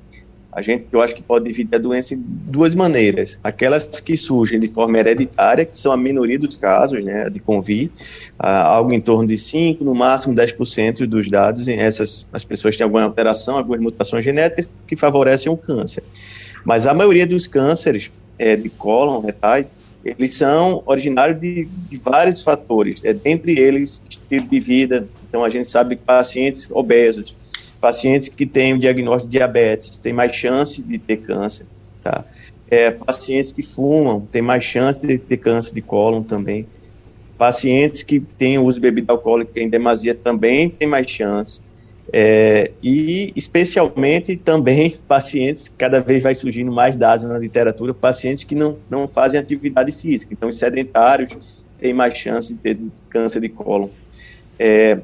A 0.51 0.61
gente, 0.63 0.87
eu 0.91 0.99
acho 1.01 1.13
que 1.13 1.21
pode 1.21 1.45
dividir 1.45 1.75
a 1.75 1.77
doença 1.77 2.15
em 2.15 2.17
duas 2.17 2.73
maneiras. 2.73 3.39
Aquelas 3.43 3.83
que 4.01 4.17
surgem 4.17 4.59
de 4.59 4.67
forma 4.67 4.97
hereditária, 4.97 5.63
que 5.63 5.77
são 5.77 5.91
a 5.91 5.97
minoria 5.97 6.39
dos 6.39 6.57
casos, 6.57 7.03
né, 7.03 7.29
de 7.29 7.39
convir, 7.39 7.91
ah, 8.37 8.63
algo 8.63 8.91
em 8.91 8.99
torno 8.99 9.27
de 9.27 9.37
5, 9.37 9.83
no 9.83 9.93
máximo 9.93 10.33
10% 10.33 11.05
dos 11.05 11.29
dados, 11.29 11.67
em 11.67 11.77
essas, 11.77 12.27
as 12.33 12.43
pessoas 12.43 12.75
têm 12.75 12.83
alguma 12.83 13.03
alteração, 13.03 13.57
algumas 13.57 13.79
mutações 13.79 14.25
genéticas 14.25 14.67
que 14.87 14.95
favorecem 14.95 15.51
o 15.51 15.57
câncer. 15.57 16.03
Mas 16.65 16.87
a 16.87 16.93
maioria 16.93 17.27
dos 17.27 17.45
cânceres 17.45 18.11
é, 18.37 18.55
de 18.55 18.69
cólon, 18.69 19.19
retais, 19.19 19.75
eles 20.03 20.33
são 20.33 20.81
originários 20.85 21.39
de, 21.39 21.65
de 21.65 21.97
vários 21.97 22.41
fatores, 22.41 23.01
é, 23.03 23.13
dentre 23.13 23.59
eles 23.59 24.01
estilo 24.09 24.47
de 24.47 24.59
vida. 24.59 25.07
Então 25.27 25.43
a 25.43 25.49
gente 25.49 25.69
sabe 25.69 25.95
que 25.95 26.03
pacientes 26.03 26.69
obesos, 26.71 27.35
pacientes 27.79 28.29
que 28.29 28.45
têm 28.45 28.73
o 28.73 28.79
diagnóstico 28.79 29.29
de 29.29 29.37
diabetes 29.37 29.97
têm 29.97 30.13
mais 30.13 30.35
chance 30.35 30.81
de 30.81 30.97
ter 30.97 31.17
câncer, 31.17 31.65
tá? 32.03 32.25
É, 32.69 32.91
pacientes 32.91 33.51
que 33.51 33.63
fumam 33.63 34.21
têm 34.31 34.41
mais 34.41 34.63
chance 34.63 35.05
de 35.05 35.17
ter 35.17 35.37
câncer 35.37 35.73
de 35.73 35.81
cólon 35.81 36.21
também. 36.21 36.67
Pacientes 37.37 38.03
que 38.03 38.19
têm 38.19 38.59
uso 38.59 38.77
de 38.77 38.81
bebida 38.81 39.13
alcoólica 39.13 39.59
em 39.59 39.69
demasia 39.69 40.13
também 40.13 40.69
têm 40.69 40.87
mais 40.87 41.09
chance. 41.09 41.61
É, 42.11 42.71
e 42.81 43.31
especialmente 43.35 44.35
também 44.35 44.97
pacientes, 45.07 45.71
cada 45.75 45.99
vez 45.99 46.21
vai 46.21 46.35
surgindo 46.35 46.71
mais 46.71 46.95
dados 46.95 47.25
na 47.25 47.37
literatura, 47.37 47.93
pacientes 47.93 48.43
que 48.43 48.55
não, 48.55 48.77
não 48.89 49.07
fazem 49.07 49.39
atividade 49.39 49.91
física, 49.91 50.33
então 50.33 50.49
os 50.49 50.57
sedentários 50.57 51.31
têm 51.79 51.93
mais 51.93 52.17
chance 52.17 52.53
de 52.53 52.59
ter 52.59 52.79
câncer 53.09 53.39
de 53.39 53.49
cólon. 53.49 53.89
É, 54.57 54.99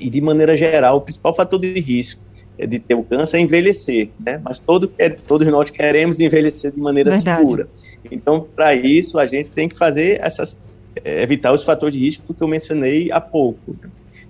e 0.00 0.08
de 0.08 0.20
maneira 0.20 0.56
geral, 0.56 0.96
o 0.96 1.00
principal 1.00 1.34
fator 1.34 1.60
de 1.60 1.78
risco 1.78 2.20
de 2.66 2.78
ter 2.78 2.94
o 2.94 3.02
câncer 3.02 3.38
é 3.38 3.40
envelhecer, 3.40 4.10
né? 4.18 4.40
Mas 4.42 4.58
todo, 4.58 4.92
todos 5.26 5.46
nós 5.48 5.70
queremos 5.70 6.20
envelhecer 6.20 6.72
de 6.72 6.78
maneira 6.78 7.10
Verdade. 7.10 7.40
segura. 7.40 7.68
Então, 8.10 8.46
para 8.54 8.74
isso, 8.74 9.18
a 9.18 9.26
gente 9.26 9.50
tem 9.50 9.68
que 9.68 9.76
fazer 9.76 10.20
essas, 10.22 10.58
é, 11.04 11.22
evitar 11.22 11.52
os 11.52 11.64
fatores 11.64 11.94
de 11.94 12.00
risco 12.00 12.34
que 12.34 12.42
eu 12.42 12.48
mencionei 12.48 13.10
há 13.12 13.20
pouco. 13.20 13.76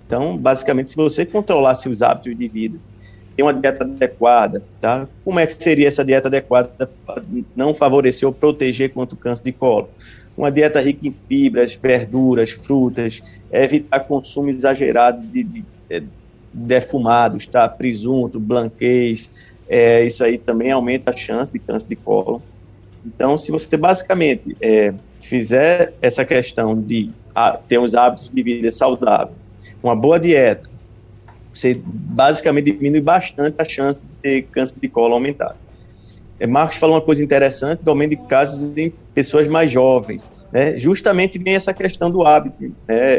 Então, 0.05 0.37
basicamente, 0.37 0.89
se 0.89 0.95
você 0.95 1.25
controlar 1.25 1.75
seus 1.75 2.01
hábitos 2.01 2.37
de 2.37 2.47
vida, 2.47 2.77
ter 3.35 3.43
uma 3.43 3.53
dieta 3.53 3.83
adequada, 3.83 4.63
tá? 4.79 5.07
Como 5.23 5.39
é 5.39 5.45
que 5.45 5.53
seria 5.61 5.87
essa 5.87 6.03
dieta 6.03 6.27
adequada 6.27 6.89
para 7.05 7.23
não 7.55 7.73
favorecer 7.73 8.27
ou 8.27 8.33
proteger 8.33 8.91
contra 8.91 9.15
o 9.15 9.17
câncer 9.17 9.43
de 9.43 9.51
colo? 9.51 9.89
Uma 10.35 10.51
dieta 10.51 10.79
rica 10.79 11.07
em 11.07 11.13
fibras, 11.13 11.75
verduras, 11.75 12.51
frutas, 12.51 13.21
evitar 13.51 13.99
consumo 14.01 14.49
exagerado 14.49 15.21
de, 15.27 15.43
de, 15.43 15.61
de 15.61 15.67
é, 15.89 16.03
defumados, 16.53 17.47
tá? 17.47 17.67
Presunto, 17.67 18.39
blanquês, 18.39 19.29
é, 19.67 20.03
isso 20.03 20.23
aí 20.23 20.37
também 20.37 20.71
aumenta 20.71 21.11
a 21.11 21.15
chance 21.15 21.51
de 21.53 21.59
câncer 21.59 21.87
de 21.87 21.95
colo. 21.95 22.43
Então, 23.05 23.37
se 23.37 23.51
você 23.51 23.77
basicamente 23.77 24.55
é, 24.61 24.93
fizer 25.21 25.95
essa 26.01 26.25
questão 26.25 26.79
de 26.79 27.07
ah, 27.33 27.57
ter 27.57 27.79
uns 27.79 27.95
hábitos 27.95 28.29
de 28.29 28.43
vida 28.43 28.71
saudável, 28.71 29.35
uma 29.81 29.95
boa 29.95 30.19
dieta, 30.19 30.69
você 31.53 31.81
basicamente 31.83 32.71
diminui 32.71 33.01
bastante 33.01 33.55
a 33.59 33.65
chance 33.65 34.01
de 34.01 34.07
ter 34.21 34.41
câncer 34.43 34.79
de 34.79 34.87
colo 34.87 35.13
aumentado. 35.13 35.57
É, 36.41 36.47
Marcos 36.47 36.77
falou 36.77 36.95
uma 36.95 37.01
coisa 37.01 37.23
interessante 37.23 37.83
do 37.83 37.91
aumento 37.91 38.09
de 38.09 38.27
casos 38.27 38.75
em 38.75 38.91
pessoas 39.13 39.47
mais 39.47 39.69
jovens. 39.69 40.33
Né? 40.51 40.77
Justamente 40.79 41.37
vem 41.37 41.53
essa 41.53 41.71
questão 41.71 42.09
do 42.09 42.25
hábito, 42.25 42.63
né? 42.63 42.73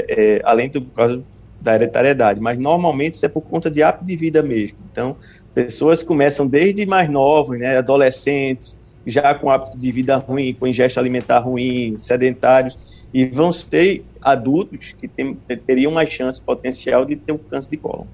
é, 0.08 0.42
além 0.44 0.68
do 0.68 0.82
caso 0.86 1.24
da 1.60 1.76
hereditariedade, 1.76 2.40
mas 2.40 2.58
normalmente 2.58 3.14
isso 3.14 3.24
é 3.24 3.28
por 3.28 3.42
conta 3.42 3.70
de 3.70 3.80
hábito 3.80 4.04
de 4.04 4.16
vida 4.16 4.42
mesmo. 4.42 4.76
Então, 4.90 5.16
pessoas 5.54 6.02
começam 6.02 6.48
desde 6.48 6.84
mais 6.84 7.08
novos, 7.08 7.56
né? 7.60 7.78
adolescentes, 7.78 8.80
já 9.06 9.32
com 9.32 9.50
hábito 9.50 9.78
de 9.78 9.92
vida 9.92 10.16
ruim, 10.16 10.52
com 10.52 10.66
ingesta 10.66 10.98
alimentar 10.98 11.38
ruim, 11.38 11.96
sedentários, 11.96 12.76
e 13.14 13.24
vão 13.26 13.52
ter 13.52 14.04
adultos 14.20 14.96
que 15.00 15.06
tem, 15.06 15.38
teriam 15.64 15.92
mais 15.92 16.12
chance 16.12 16.42
potencial 16.42 17.04
de 17.04 17.14
ter 17.14 17.30
o 17.30 17.38
câncer 17.38 17.70
de 17.70 17.76
cólon. 17.76 18.06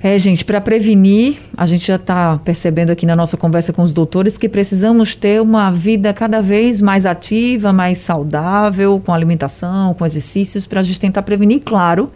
É, 0.00 0.16
gente, 0.16 0.44
para 0.44 0.60
prevenir, 0.60 1.38
a 1.56 1.66
gente 1.66 1.84
já 1.84 1.96
está 1.96 2.38
percebendo 2.38 2.90
aqui 2.90 3.04
na 3.04 3.16
nossa 3.16 3.36
conversa 3.36 3.72
com 3.72 3.82
os 3.82 3.92
doutores 3.92 4.38
que 4.38 4.48
precisamos 4.48 5.16
ter 5.16 5.40
uma 5.42 5.72
vida 5.72 6.14
cada 6.14 6.40
vez 6.40 6.80
mais 6.80 7.04
ativa, 7.04 7.72
mais 7.72 7.98
saudável, 7.98 9.02
com 9.04 9.12
alimentação, 9.12 9.94
com 9.94 10.06
exercícios, 10.06 10.68
para 10.68 10.78
a 10.78 10.82
gente 10.84 11.00
tentar 11.00 11.22
prevenir, 11.22 11.62
claro, 11.64 12.12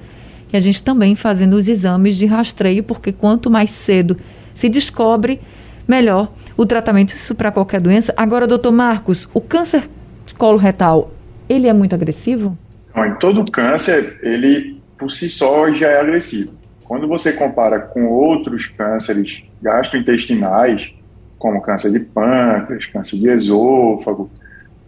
que 0.49 0.57
a 0.57 0.61
gente 0.61 0.81
também 0.81 1.17
fazendo 1.17 1.55
os 1.55 1.67
exames 1.67 2.15
de 2.15 2.25
rastreio, 2.25 2.85
porque 2.85 3.11
quanto 3.11 3.51
mais 3.51 3.71
cedo 3.71 4.17
se 4.55 4.69
descobre, 4.69 5.41
melhor 5.89 6.31
o 6.57 6.65
tratamento, 6.65 7.09
isso 7.09 7.35
para 7.35 7.51
qualquer 7.51 7.81
doença. 7.81 8.15
Agora, 8.17 8.47
doutor 8.47 8.71
Marcos, 8.71 9.29
o 9.35 9.41
câncer 9.41 9.89
de 10.25 10.35
colo 10.35 10.57
retal 10.57 11.11
ele 11.49 11.67
é 11.67 11.73
muito 11.73 11.95
agressivo? 11.95 12.57
Em 12.97 13.15
todo 13.19 13.51
câncer, 13.51 14.19
ele 14.23 14.81
por 14.97 15.11
si 15.11 15.29
só 15.29 15.73
já 15.73 15.89
é 15.89 16.01
agressivo. 16.01 16.62
Quando 16.93 17.09
você 17.09 17.33
compara 17.33 17.81
com 17.81 18.05
outros 18.05 18.67
cânceres 18.67 19.45
gastrointestinais, 19.63 20.93
como 21.39 21.63
câncer 21.63 21.91
de 21.91 22.01
pâncreas, 22.01 22.85
câncer 22.85 23.17
de 23.17 23.31
esôfago, 23.31 24.31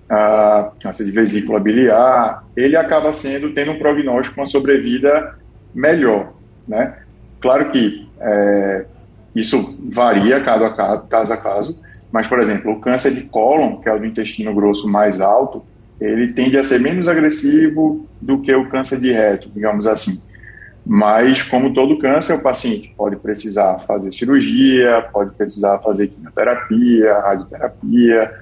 a 0.07 0.71
câncer 0.83 1.07
de 1.07 1.13
vesícula 1.13 1.59
biliar, 1.59 2.45
ele 2.55 2.77
acaba 2.77 3.11
sendo 3.11 3.55
tendo 3.55 3.73
um 3.73 3.79
prognóstico, 3.79 4.39
uma 4.39 4.45
sobrevida 4.45 5.35
melhor, 5.75 6.35
né? 6.69 6.95
Claro 7.41 7.71
que 7.71 8.07
é, 8.21 8.85
isso 9.35 9.79
varia 9.91 10.43
caso 10.43 10.65
a 10.67 10.77
caso, 10.77 11.07
caso 11.07 11.33
a 11.33 11.37
caso, 11.39 11.81
mas, 12.13 12.29
por 12.29 12.39
exemplo, 12.39 12.73
o 12.73 12.81
câncer 12.81 13.15
de 13.15 13.23
cólon, 13.23 13.81
que 13.81 13.89
é 13.89 13.95
o 13.95 13.99
do 13.99 14.05
intestino 14.05 14.55
grosso 14.55 14.87
mais 14.87 15.23
alto, 15.23 15.65
ele 15.99 16.35
tende 16.35 16.59
a 16.59 16.65
ser 16.65 16.81
menos 16.81 17.09
agressivo 17.09 18.07
do 18.21 18.43
que 18.43 18.55
o 18.55 18.69
câncer 18.69 19.01
de 19.01 19.11
reto, 19.11 19.49
digamos 19.49 19.87
assim. 19.87 20.21
Mas, 20.87 21.43
como 21.43 21.73
todo 21.73 21.99
câncer, 21.99 22.35
o 22.35 22.43
paciente 22.43 22.93
pode 22.97 23.17
precisar 23.17 23.79
fazer 23.81 24.13
cirurgia, 24.13 25.07
pode 25.13 25.35
precisar 25.35 25.79
fazer 25.79 26.09
quimioterapia, 26.09 27.15
radioterapia. 27.21 28.33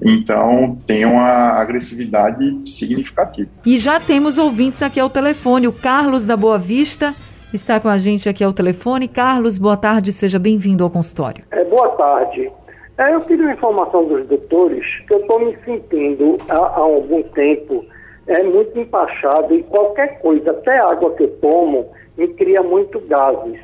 Então, 0.00 0.78
tem 0.86 1.04
uma 1.04 1.52
agressividade 1.60 2.62
significativa. 2.66 3.50
E 3.64 3.76
já 3.76 4.00
temos 4.00 4.38
ouvintes 4.38 4.82
aqui 4.82 4.98
ao 4.98 5.10
telefone. 5.10 5.68
O 5.68 5.72
Carlos 5.72 6.24
da 6.24 6.36
Boa 6.36 6.58
Vista 6.58 7.14
está 7.52 7.78
com 7.78 7.88
a 7.88 7.98
gente 7.98 8.28
aqui 8.28 8.42
ao 8.42 8.52
telefone. 8.52 9.06
Carlos, 9.06 9.58
boa 9.58 9.76
tarde, 9.76 10.12
seja 10.12 10.38
bem-vindo 10.38 10.82
ao 10.82 10.90
consultório. 10.90 11.44
É, 11.50 11.62
boa 11.64 11.90
tarde. 11.90 12.50
É, 12.98 13.14
eu 13.14 13.20
queria 13.20 13.44
uma 13.44 13.52
informação 13.52 14.04
dos 14.06 14.26
doutores 14.26 14.84
que 15.06 15.14
eu 15.14 15.20
estou 15.20 15.40
me 15.40 15.56
sentindo 15.64 16.38
há, 16.48 16.56
há, 16.56 16.78
algum 16.78 17.22
tempo 17.22 17.84
é 18.26 18.42
muito 18.42 18.78
empachado 18.78 19.54
e 19.54 19.62
qualquer 19.64 20.20
coisa, 20.20 20.50
até 20.50 20.78
água 20.78 21.14
que 21.14 21.24
eu 21.24 21.36
tomo, 21.38 21.90
me 22.16 22.28
cria 22.28 22.62
muito 22.62 23.00
gases. 23.00 23.60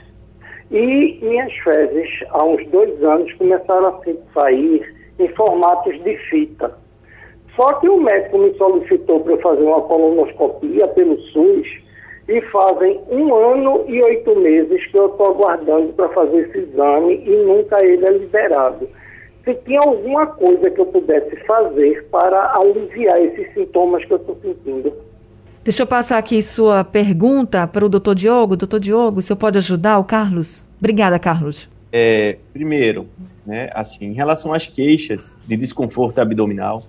E 0.70 1.18
minhas 1.22 1.52
fezes, 1.58 2.08
há 2.30 2.44
uns 2.44 2.66
dois 2.68 3.02
anos, 3.02 3.32
começaram 3.34 3.88
a 3.88 4.00
sair 4.34 4.94
em 5.18 5.28
formatos 5.28 6.02
de 6.02 6.16
fita. 6.28 6.76
Só 7.56 7.72
que 7.74 7.88
o 7.88 8.00
médico 8.00 8.38
me 8.38 8.54
solicitou 8.54 9.20
para 9.20 9.32
eu 9.32 9.40
fazer 9.40 9.62
uma 9.62 9.80
colonoscopia 9.82 10.86
pelo 10.88 11.18
SUS 11.18 11.66
e 12.28 12.40
fazem 12.42 13.00
um 13.10 13.34
ano 13.34 13.84
e 13.88 14.02
oito 14.02 14.36
meses 14.36 14.86
que 14.86 14.98
eu 14.98 15.06
estou 15.06 15.30
aguardando 15.30 15.92
para 15.94 16.08
fazer 16.10 16.48
esse 16.48 16.58
exame 16.58 17.24
e 17.24 17.36
nunca 17.36 17.82
ele 17.82 18.06
é 18.06 18.10
liberado 18.10 18.88
se 19.49 19.55
tinha 19.64 19.81
alguma 19.81 20.26
coisa 20.26 20.71
que 20.71 20.78
eu 20.78 20.87
pudesse 20.87 21.35
fazer 21.47 22.07
para 22.11 22.52
aliviar 22.55 23.19
esses 23.19 23.55
sintomas 23.55 24.05
que 24.05 24.12
eu 24.12 24.19
estou 24.19 24.38
sentindo. 24.43 24.93
Deixa 25.64 25.83
eu 25.83 25.87
passar 25.87 26.19
aqui 26.19 26.43
sua 26.43 26.85
pergunta 26.85 27.67
para 27.67 27.85
o 27.85 27.88
doutor 27.88 28.14
Diogo. 28.14 28.57
Doutor 28.57 28.78
Diogo, 28.78 29.21
o 29.21 29.23
senhor 29.23 29.38
pode 29.38 29.57
ajudar 29.57 29.99
o 29.99 30.05
Carlos? 30.05 30.64
Obrigada, 30.78 31.19
Carlos. 31.19 31.67
É, 31.90 32.37
primeiro, 32.52 33.09
né, 33.47 33.71
assim, 33.73 34.07
em 34.07 34.12
relação 34.12 34.52
às 34.52 34.67
queixas 34.67 35.38
de 35.47 35.57
desconforto 35.57 36.19
abdominal 36.19 36.83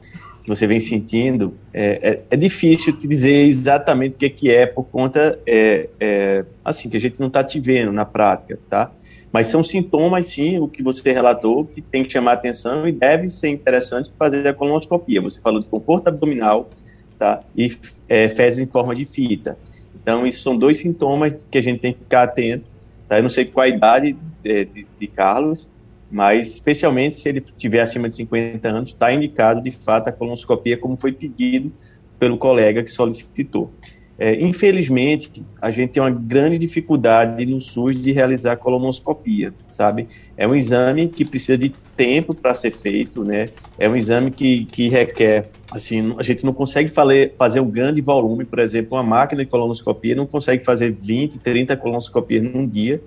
que 0.44 0.50
você 0.50 0.68
vem 0.68 0.80
sentindo, 0.82 1.54
é, 1.74 2.10
é, 2.10 2.22
é 2.32 2.38
difícil 2.38 2.98
te 2.98 3.08
dizer 3.08 3.48
exatamente 3.48 4.16
o 4.16 4.18
que, 4.18 4.26
é 4.26 4.30
que 4.30 4.52
é 4.52 4.66
por 4.66 4.84
conta, 4.84 5.40
é, 5.48 5.88
é, 6.00 6.46
assim, 6.64 6.90
que 6.90 6.98
a 6.98 7.00
gente 7.00 7.20
não 7.20 7.28
está 7.28 7.44
te 7.44 7.60
vendo 7.60 7.94
na 7.94 8.04
prática, 8.04 8.60
tá? 8.70 8.92
Mas 9.32 9.48
são 9.48 9.64
sintomas, 9.64 10.28
sim, 10.28 10.58
o 10.58 10.68
que 10.68 10.82
você 10.82 11.12
relatou, 11.12 11.66
que 11.66 11.82
tem 11.82 12.04
que 12.04 12.12
chamar 12.12 12.34
atenção 12.34 12.88
e 12.88 12.92
deve 12.92 13.30
ser 13.30 13.50
interessante 13.50 14.12
fazer 14.18 14.48
a 14.48 14.54
colonoscopia. 14.54 15.22
Você 15.22 15.40
falou 15.40 15.60
de 15.60 15.68
conforto 15.68 16.08
abdominal 16.08 16.70
tá? 17.18 17.44
e 17.56 17.78
é, 18.08 18.28
fezes 18.28 18.60
em 18.60 18.66
forma 18.66 18.96
de 18.96 19.06
fita. 19.06 19.58
Então, 20.02 20.26
isso 20.26 20.42
são 20.42 20.58
dois 20.58 20.78
sintomas 20.78 21.34
que 21.52 21.58
a 21.58 21.62
gente 21.62 21.80
tem 21.80 21.94
que 21.94 22.00
ficar 22.00 22.24
atento 22.24 22.66
Tá? 23.10 23.18
Eu 23.18 23.24
não 23.24 23.30
sei 23.30 23.46
qual 23.46 23.66
a 23.66 23.68
idade 23.68 24.16
de, 24.44 24.66
de, 24.66 24.88
de 25.00 25.08
Carlos, 25.08 25.68
mas 26.12 26.48
especialmente 26.48 27.20
se 27.20 27.28
ele 27.28 27.42
tiver 27.42 27.82
acima 27.82 28.08
de 28.08 28.16
50 28.16 28.70
anos, 28.70 28.90
está 28.92 29.12
indicado 29.12 29.62
de 29.62 29.72
fato 29.72 30.08
a 30.08 30.12
colonoscopia 30.12 30.78
como 30.78 30.96
foi 30.96 31.12
pedido 31.12 31.74
pelo 32.20 32.38
colega 32.38 32.84
que 32.84 32.92
solicitou. 32.92 33.74
É, 34.22 34.36
infelizmente, 34.44 35.32
a 35.62 35.72
gente 35.72 35.94
tem 35.94 36.04
uma 36.04 36.12
grande 36.12 36.58
dificuldade 36.58 37.46
no 37.46 37.62
SUS 37.62 37.96
de 37.96 38.12
realizar 38.12 38.58
colonoscopia, 38.58 39.56
sabe? 39.66 40.10
É 40.36 40.46
um 40.46 40.54
exame 40.54 41.08
que 41.08 41.24
precisa 41.24 41.58
de 41.58 41.70
tempo 41.96 42.36
para 42.36 42.54
ser 42.54 42.72
feito, 42.72 43.24
né? 43.24 43.52
É 43.78 43.88
um 43.88 43.96
exame 43.96 44.30
que, 44.32 44.66
que 44.66 44.90
requer, 44.90 45.54
assim, 45.72 46.14
a 46.18 46.24
gente 46.24 46.46
não 46.46 46.52
consegue 46.52 46.90
fazer, 46.90 47.34
um 47.62 47.72
grande 47.72 48.02
volume, 48.02 48.44
por 48.44 48.60
exemplo, 48.60 48.98
uma 48.98 49.04
máquina 49.04 49.42
de 49.42 49.50
colonoscopia 49.50 50.16
não 50.16 50.26
consegue 50.26 50.66
fazer 50.66 50.92
20, 50.92 51.40
30 51.40 51.78
colonoscopias 51.78 52.44
num 52.44 52.68
dia. 52.68 53.02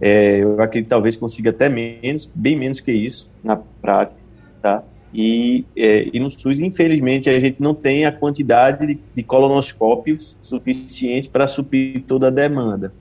É, 0.00 0.38
eu 0.38 0.60
acredito 0.60 0.86
que 0.86 0.90
talvez 0.90 1.16
consiga 1.16 1.50
até 1.50 1.68
menos, 1.68 2.26
bem 2.34 2.56
menos 2.56 2.80
que 2.80 2.90
isso 2.90 3.30
na 3.44 3.56
prática, 3.56 4.18
tá? 4.60 4.84
E, 5.12 5.64
é, 5.76 6.08
e 6.12 6.20
no 6.20 6.30
SUS, 6.30 6.60
infelizmente, 6.60 7.30
a 7.30 7.40
gente 7.40 7.62
não 7.62 7.74
tem 7.74 8.04
a 8.04 8.12
quantidade 8.12 8.86
de, 8.86 8.98
de 9.14 9.22
colonoscópios 9.22 10.38
suficiente 10.42 11.28
para 11.28 11.46
suprir 11.46 12.02
toda 12.06 12.28
a 12.28 12.30
demanda. 12.30 12.92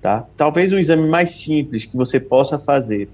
Tá? 0.00 0.26
Talvez 0.36 0.72
um 0.72 0.78
exame 0.78 1.08
mais 1.08 1.30
simples 1.30 1.84
que 1.84 1.96
você 1.96 2.20
possa 2.20 2.58
fazer 2.58 3.08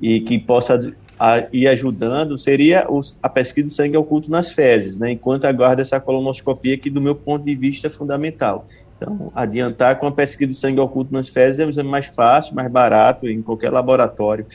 e 0.00 0.20
que 0.20 0.38
possa 0.38 0.94
a, 1.18 1.44
ir 1.52 1.66
ajudando 1.66 2.38
seria 2.38 2.86
os, 2.88 3.18
a 3.20 3.28
pesquisa 3.28 3.66
de 3.66 3.74
sangue 3.74 3.96
oculto 3.96 4.30
nas 4.30 4.50
fezes, 4.50 4.98
né? 4.98 5.10
enquanto 5.10 5.46
aguarda 5.46 5.82
essa 5.82 5.98
colonoscopia 5.98 6.78
que, 6.78 6.88
do 6.88 7.00
meu 7.00 7.16
ponto 7.16 7.44
de 7.44 7.56
vista, 7.56 7.88
é 7.88 7.90
fundamental. 7.90 8.68
Então, 8.96 9.32
adiantar 9.34 9.98
com 9.98 10.06
a 10.06 10.12
pesquisa 10.12 10.50
de 10.50 10.56
sangue 10.56 10.80
oculto 10.80 11.12
nas 11.12 11.28
fezes 11.28 11.58
é 11.58 11.66
um 11.66 11.70
exame 11.70 11.88
mais 11.88 12.06
fácil, 12.06 12.54
mais 12.54 12.70
barato, 12.70 13.28
em 13.28 13.42
qualquer 13.42 13.70
laboratório 13.70 14.46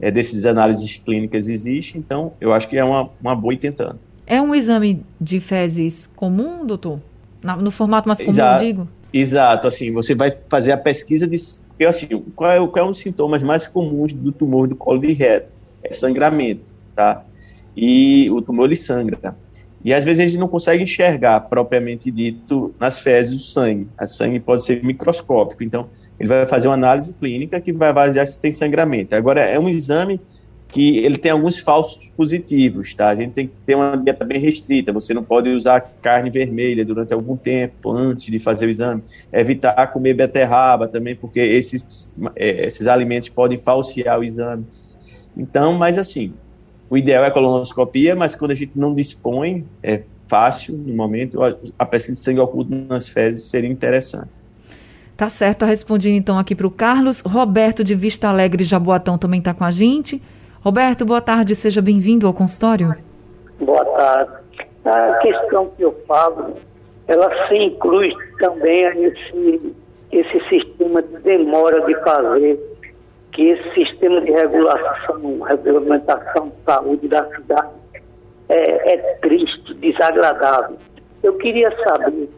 é, 0.00 0.10
desses 0.10 0.44
análises 0.44 1.00
clínicas 1.04 1.48
existe, 1.48 1.98
então 1.98 2.32
eu 2.40 2.52
acho 2.52 2.68
que 2.68 2.76
é 2.76 2.84
uma, 2.84 3.10
uma 3.20 3.34
boa 3.34 3.54
ir 3.54 3.58
tentando. 3.58 3.98
É 4.26 4.40
um 4.40 4.54
exame 4.54 5.04
de 5.20 5.40
fezes 5.40 6.08
comum, 6.14 6.66
doutor? 6.66 7.00
Na, 7.42 7.56
no 7.56 7.70
formato 7.70 8.06
mais 8.06 8.18
comum, 8.18 8.30
Exato. 8.30 8.64
digo? 8.64 8.88
Exato, 9.12 9.66
assim, 9.66 9.90
você 9.92 10.14
vai 10.14 10.32
fazer 10.48 10.72
a 10.72 10.76
pesquisa 10.76 11.26
de. 11.26 11.36
Assim, 11.86 12.06
qual 12.34 12.50
é, 12.50 12.58
qual 12.58 12.84
é 12.84 12.88
um 12.88 12.90
dos 12.90 12.98
sintomas 12.98 13.42
mais 13.42 13.66
comuns 13.66 14.12
do 14.12 14.32
tumor 14.32 14.68
do 14.68 14.76
colo 14.76 14.98
de 14.98 15.12
reto? 15.12 15.50
É 15.82 15.92
sangramento, 15.92 16.62
tá? 16.94 17.24
E 17.76 18.28
o 18.30 18.42
tumor 18.42 18.66
ele 18.66 18.76
sangra. 18.76 19.34
E 19.84 19.94
às 19.94 20.04
vezes 20.04 20.20
a 20.20 20.26
gente 20.26 20.38
não 20.38 20.48
consegue 20.48 20.82
enxergar 20.82 21.40
propriamente 21.42 22.10
dito 22.10 22.74
nas 22.78 22.98
fezes 22.98 23.40
o 23.40 23.44
sangue. 23.44 23.88
A 23.96 24.06
sangue 24.06 24.40
pode 24.40 24.64
ser 24.64 24.82
microscópico. 24.84 25.62
Então, 25.62 25.88
ele 26.18 26.28
vai 26.28 26.46
fazer 26.46 26.68
uma 26.68 26.74
análise 26.74 27.12
clínica 27.12 27.60
que 27.60 27.72
vai 27.72 27.90
avaliar 27.90 28.26
se 28.26 28.40
tem 28.40 28.52
sangramento. 28.52 29.14
Agora, 29.14 29.40
é 29.40 29.58
um 29.58 29.68
exame 29.68 30.20
que 30.68 30.98
ele 30.98 31.16
tem 31.16 31.32
alguns 31.32 31.58
falsos 31.58 32.10
positivos, 32.14 32.94
tá? 32.94 33.08
A 33.08 33.14
gente 33.14 33.32
tem 33.32 33.46
que 33.46 33.54
ter 33.64 33.74
uma 33.74 33.96
dieta 33.96 34.24
bem 34.24 34.38
restrita, 34.38 34.92
você 34.92 35.14
não 35.14 35.24
pode 35.24 35.48
usar 35.48 35.80
carne 36.02 36.28
vermelha 36.28 36.84
durante 36.84 37.12
algum 37.14 37.36
tempo 37.36 37.90
antes 37.90 38.26
de 38.26 38.38
fazer 38.38 38.66
o 38.66 38.70
exame, 38.70 39.02
evitar 39.32 39.86
comer 39.86 40.12
beterraba 40.12 40.86
também, 40.86 41.16
porque 41.16 41.40
esses, 41.40 42.12
é, 42.36 42.66
esses 42.66 42.86
alimentos 42.86 43.30
podem 43.30 43.56
falsear 43.56 44.18
o 44.18 44.24
exame. 44.24 44.66
Então, 45.34 45.72
mas 45.72 45.96
assim, 45.96 46.34
o 46.90 46.98
ideal 46.98 47.24
é 47.24 47.28
a 47.28 47.30
colonoscopia, 47.30 48.14
mas 48.14 48.34
quando 48.34 48.50
a 48.50 48.54
gente 48.54 48.78
não 48.78 48.92
dispõe, 48.94 49.64
é 49.82 50.02
fácil, 50.26 50.76
no 50.76 50.94
momento, 50.94 51.40
a 51.78 51.86
pesquisa 51.86 52.18
de 52.18 52.24
sangue 52.24 52.40
oculto 52.40 52.74
nas 52.74 53.08
fezes 53.08 53.44
seria 53.44 53.70
interessante. 53.70 54.36
Tá 55.18 55.28
certo, 55.28 55.64
respondi 55.64 56.10
então 56.12 56.38
aqui 56.38 56.54
para 56.54 56.68
o 56.68 56.70
Carlos. 56.70 57.20
Roberto 57.22 57.82
de 57.82 57.92
Vista 57.92 58.28
Alegre, 58.28 58.62
Jaboatão, 58.62 59.18
também 59.18 59.40
está 59.40 59.52
com 59.52 59.64
a 59.64 59.70
gente. 59.72 60.22
Roberto, 60.64 61.04
boa 61.04 61.20
tarde, 61.20 61.56
seja 61.56 61.82
bem-vindo 61.82 62.24
ao 62.24 62.32
consultório. 62.32 62.94
Boa 63.58 63.84
tarde. 63.84 64.30
A 64.84 65.14
questão 65.14 65.72
que 65.76 65.82
eu 65.82 65.92
falo, 66.06 66.54
ela 67.08 67.48
se 67.48 67.56
inclui 67.56 68.14
também 68.38 68.84
esse, 69.06 69.74
esse 70.12 70.48
sistema 70.48 71.02
de 71.02 71.18
demora 71.18 71.84
de 71.84 71.96
fazer, 72.04 72.56
que 73.32 73.42
esse 73.42 73.74
sistema 73.74 74.20
de 74.20 74.30
regulação, 74.30 75.40
regulamentação 75.40 76.46
de 76.46 76.64
saúde 76.64 77.08
da 77.08 77.26
cidade 77.34 77.72
é, 78.48 78.92
é 78.92 78.96
triste, 79.14 79.74
desagradável. 79.74 80.76
Eu 81.24 81.32
queria 81.38 81.76
saber 81.82 82.30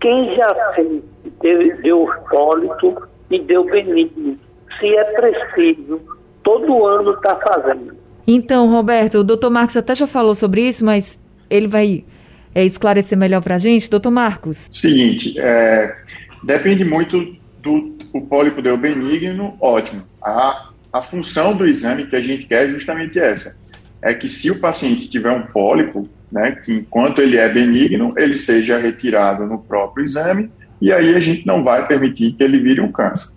quem 0.00 0.34
já 0.36 0.72
fez, 0.74 1.02
deu, 1.40 1.82
deu 1.82 2.08
pólito 2.30 3.08
e 3.30 3.38
deu 3.40 3.64
benigno, 3.64 4.38
se 4.78 4.86
é 4.96 5.04
preciso, 5.04 6.00
todo 6.42 6.86
ano 6.86 7.14
está 7.14 7.36
fazendo. 7.36 7.94
Então, 8.26 8.68
Roberto, 8.70 9.18
o 9.18 9.24
doutor 9.24 9.50
Marcos 9.50 9.76
até 9.76 9.94
já 9.94 10.06
falou 10.06 10.34
sobre 10.34 10.62
isso, 10.62 10.84
mas 10.84 11.18
ele 11.48 11.66
vai 11.66 12.04
é, 12.54 12.64
esclarecer 12.64 13.18
melhor 13.18 13.42
para 13.42 13.56
a 13.56 13.58
gente. 13.58 13.90
Doutor 13.90 14.10
Marcos. 14.10 14.68
Seguinte, 14.70 15.34
é, 15.38 15.96
depende 16.42 16.84
muito 16.84 17.36
do 17.60 17.98
o 18.12 18.20
pólipo 18.22 18.60
deu 18.60 18.76
benigno, 18.76 19.56
ótimo. 19.60 20.02
A, 20.22 20.70
a 20.92 21.02
função 21.02 21.54
do 21.54 21.66
exame 21.66 22.06
que 22.06 22.16
a 22.16 22.20
gente 22.20 22.46
quer 22.46 22.66
é 22.66 22.68
justamente 22.68 23.18
essa. 23.18 23.56
É 24.02 24.14
que 24.14 24.28
se 24.28 24.50
o 24.50 24.60
paciente 24.60 25.08
tiver 25.08 25.30
um 25.30 25.46
pólipo, 25.46 26.02
né, 26.30 26.52
que 26.64 26.72
enquanto 26.72 27.20
ele 27.20 27.36
é 27.36 27.52
benigno, 27.52 28.12
ele 28.16 28.36
seja 28.36 28.78
retirado 28.78 29.46
no 29.46 29.58
próprio 29.58 30.04
exame, 30.04 30.50
e 30.80 30.92
aí 30.92 31.14
a 31.14 31.20
gente 31.20 31.46
não 31.46 31.64
vai 31.64 31.86
permitir 31.86 32.32
que 32.32 32.42
ele 32.42 32.58
vire 32.58 32.80
um 32.80 32.92
câncer. 32.92 33.30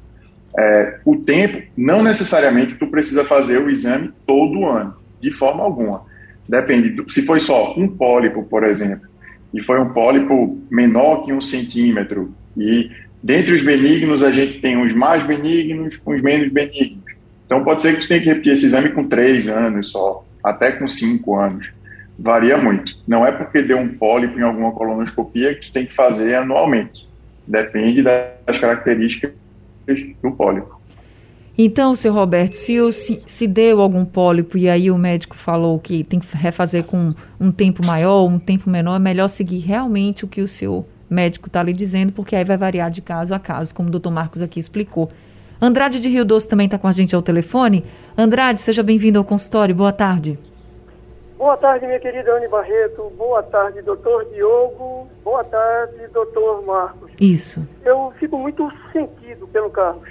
É, 0.58 1.00
o 1.04 1.18
tempo, 1.18 1.64
não 1.76 2.04
necessariamente 2.04 2.76
tu 2.76 2.88
precisa 2.88 3.26
fazer 3.26 3.58
o 3.58 3.70
exame 3.70 4.12
todo 4.28 4.66
ano, 4.66 4.96
de 5.20 5.32
forma 5.32 5.64
alguma. 5.64 6.04
Depende, 6.48 6.90
do, 6.90 7.12
se 7.12 7.24
foi 7.24 7.40
só 7.40 7.74
um 7.78 7.88
pólipo, 7.88 8.44
por 8.44 8.64
exemplo, 8.64 9.10
e 9.54 9.62
foi 9.62 9.80
um 9.80 9.90
pólipo 9.90 10.62
menor 10.70 11.24
que 11.24 11.34
um 11.34 11.42
centímetro, 11.42 12.34
e 12.56 12.92
dentre 13.22 13.54
os 13.54 13.64
benignos 13.64 14.22
a 14.22 14.32
gente 14.32 14.60
tem 14.62 14.78
uns 14.78 14.94
mais 14.94 15.26
benignos, 15.26 16.00
uns 16.06 16.22
menos 16.22 16.52
benignos. 16.52 17.02
Então 17.46 17.64
pode 17.64 17.82
ser 17.82 17.96
que 17.96 18.02
tu 18.02 18.08
tenha 18.08 18.22
que 18.22 18.28
repetir 18.28 18.54
esse 18.54 18.66
exame 18.66 18.90
com 18.90 19.08
três 19.08 19.48
anos 19.48 19.90
só, 19.90 20.24
até 20.44 20.74
com 20.74 20.88
cinco 20.88 21.38
anos 21.40 21.72
varia 22.18 22.58
muito. 22.58 22.98
Não 23.08 23.26
é 23.26 23.32
porque 23.32 23.62
deu 23.62 23.78
um 23.78 23.90
pólipo 23.90 24.40
em 24.40 24.44
alguma 24.44 24.72
colonoscopia 24.72 25.54
que 25.56 25.68
tu 25.68 25.72
tem 25.72 25.86
que 25.86 25.94
fazer 25.94 26.36
anualmente. 26.36 27.08
Depende 27.48 28.02
das 28.02 28.58
características 28.60 29.34
do 30.22 30.32
pólipo. 30.32 30.82
Então, 31.56 31.94
seu 31.94 32.12
Roberto, 32.12 32.54
se, 32.54 32.92
se, 32.92 33.22
se, 33.28 33.48
deu 33.48 33.80
algum 33.80 34.04
pólipo 34.06 34.58
e 34.58 34.68
aí 34.68 34.90
o 34.90 34.98
médico 34.98 35.36
falou 35.36 35.78
que 35.78 36.04
tem 36.04 36.20
que 36.20 36.26
refazer 36.36 36.84
com 36.84 37.14
um 37.40 37.52
tempo 37.52 37.86
maior, 37.86 38.26
um 38.26 38.40
tempo 38.40 38.70
menor, 38.70 38.96
é 38.96 39.00
melhor 39.00 39.28
seguir 39.28 39.60
realmente 39.60 40.26
o 40.26 40.28
que 40.28 40.42
o 40.42 40.48
seu 40.48 40.88
médico 41.08 41.48
está 41.48 41.62
lhe 41.62 41.72
dizendo, 41.72 42.12
porque 42.12 42.36
aí 42.36 42.44
vai 42.44 42.58
variar 42.58 42.90
de 42.90 43.02
caso 43.02 43.36
a 43.36 43.40
caso, 43.40 43.76
como 43.76 43.90
o 43.90 43.92
doutor 43.92 44.10
Marcos 44.10 44.42
aqui 44.42 44.60
explicou. 44.60 45.12
Andrade 45.62 46.02
de 46.02 46.10
Rio 46.10 46.26
Doce 46.26 46.48
também 46.48 46.66
está 46.66 46.80
com 46.80 46.88
a 46.88 46.92
gente 46.92 47.16
ao 47.16 47.22
telefone. 47.22 47.86
Andrade, 48.18 48.60
seja 48.60 48.82
bem-vindo 48.82 49.20
ao 49.20 49.24
consultório. 49.24 49.76
Boa 49.76 49.94
tarde. 49.94 50.40
Boa 51.44 51.58
tarde, 51.58 51.86
minha 51.86 52.00
querida 52.00 52.34
Anne 52.34 52.48
Barreto. 52.48 53.10
Boa 53.18 53.44
tarde, 53.44 53.82
doutor 53.82 54.24
Diogo. 54.30 55.10
Boa 55.26 55.44
tarde, 55.44 56.08
doutor 56.08 56.64
Marcos. 56.64 57.12
Isso. 57.20 57.62
Eu 57.84 58.14
fico 58.18 58.38
muito 58.38 58.72
sentido 58.94 59.46
pelo 59.50 59.70
Carlos. 59.70 60.08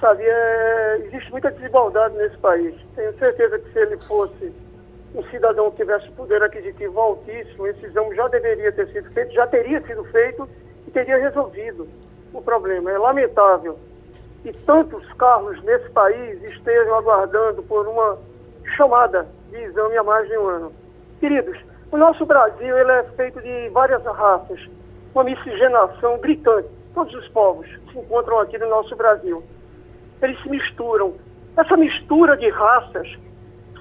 Sabe, 0.00 0.22
é, 0.24 1.02
existe 1.04 1.30
muita 1.30 1.50
desigualdade 1.50 2.16
nesse 2.16 2.38
país. 2.38 2.74
Tenho 2.96 3.12
certeza 3.18 3.58
que 3.58 3.70
se 3.70 3.78
ele 3.80 4.00
fosse 4.00 4.50
um 5.14 5.22
cidadão 5.24 5.70
que 5.70 5.76
tivesse 5.76 6.10
poder 6.12 6.42
aquisitivo 6.42 6.98
altíssimo, 6.98 7.66
esse 7.66 7.84
exame 7.84 8.16
já 8.16 8.26
deveria 8.28 8.72
ter 8.72 8.88
sido 8.88 9.12
feito, 9.12 9.34
já 9.34 9.46
teria 9.46 9.82
sido 9.82 10.02
feito 10.04 10.48
e 10.88 10.90
teria 10.90 11.18
resolvido 11.18 11.86
o 12.32 12.40
problema. 12.40 12.90
É 12.90 12.96
lamentável 12.96 13.78
que 14.42 14.54
tantos 14.64 15.06
carros 15.18 15.62
nesse 15.64 15.90
país 15.90 16.42
estejam 16.44 16.94
aguardando 16.94 17.62
por 17.62 17.86
uma 17.86 18.16
chamada 18.74 19.28
de 19.52 19.58
exame 19.58 19.96
há 19.96 20.02
mais 20.02 20.26
de 20.26 20.36
um 20.36 20.48
ano. 20.48 20.72
Queridos, 21.20 21.56
o 21.90 21.96
nosso 21.96 22.24
Brasil 22.24 22.76
ele 22.76 22.90
é 22.90 23.04
feito 23.16 23.40
de 23.40 23.68
várias 23.68 24.02
raças, 24.04 24.58
uma 25.14 25.24
miscigenação 25.24 26.18
gritante. 26.18 26.68
Todos 26.94 27.14
os 27.14 27.28
povos 27.28 27.66
se 27.92 27.98
encontram 27.98 28.40
aqui 28.40 28.58
no 28.58 28.68
nosso 28.68 28.96
Brasil. 28.96 29.42
Eles 30.20 30.40
se 30.42 30.48
misturam. 30.48 31.14
Essa 31.56 31.76
mistura 31.76 32.36
de 32.36 32.48
raças 32.50 33.08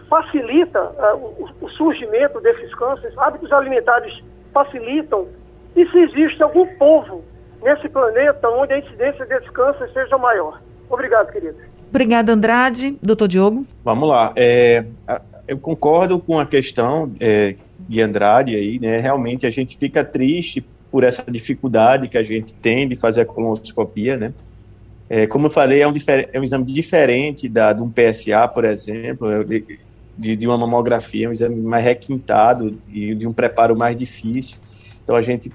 facilita 0.10 0.82
uh, 0.82 1.16
o, 1.16 1.50
o, 1.62 1.70
surgimento 1.70 2.42
desses 2.42 2.74
cânceres, 2.76 3.18
hábitos 3.18 3.52
alimentares 3.52 4.22
facilitam. 4.54 5.28
E 5.76 5.88
se 5.88 5.98
existe 6.00 6.44
algum 6.44 6.68
povo 6.76 7.24
nesse 7.62 7.88
planeta 7.88 8.50
onde 8.50 8.74
a 8.74 8.80
incidência 8.80 9.26
desse 9.26 9.50
câncer 9.52 9.90
seja 9.94 10.18
maior? 10.18 10.62
Obrigado, 10.90 11.32
querido. 11.32 11.58
Obrigada, 11.90 12.34
Andrade. 12.34 12.98
Doutor 13.02 13.28
Diogo? 13.30 13.66
Vamos 13.84 14.10
lá. 14.10 14.34
É, 14.36 14.86
eu 15.48 15.58
concordo 15.58 16.20
com 16.20 16.40
a 16.40 16.46
questão 16.46 17.12
é, 17.20 17.56
de 17.80 18.02
Andrade 18.02 18.56
aí, 18.56 18.80
né? 18.80 19.00
Realmente 19.00 19.46
a 19.46 19.50
gente 19.50 19.78
fica 19.78 20.04
triste 20.04 20.66
por 20.92 21.04
essa 21.04 21.24
dificuldade 21.30 22.08
que 22.08 22.18
a 22.18 22.24
gente 22.24 22.54
tem 22.54 22.88
de 22.88 22.96
fazer 22.96 23.22
a 23.22 23.26
colonoscopia, 23.26 24.18
né? 24.18 24.34
É, 25.10 25.28
como 25.28 25.48
eu 25.48 25.50
falei, 25.50 25.82
é 25.82 25.88
um, 25.88 25.94
é 26.32 26.40
um 26.40 26.44
exame 26.44 26.64
diferente 26.64 27.50
da, 27.50 27.74
de 27.74 27.82
um 27.82 27.92
PSA, 27.92 28.48
por 28.48 28.64
exemplo, 28.64 29.28
de, 30.18 30.36
de 30.36 30.48
uma 30.48 30.58
mamografia, 30.58 31.26
é 31.26 31.30
um 31.30 31.34
exame 31.34 31.56
mais 31.58 31.84
requintado 31.84 32.80
e 32.88 33.14
de 33.14 33.28
um 33.28 33.34
preparo 33.34 33.76
mais 33.76 33.96
difícil. 33.96 34.58
Então 35.04 35.16
a 35.16 35.22
gente 35.22 35.52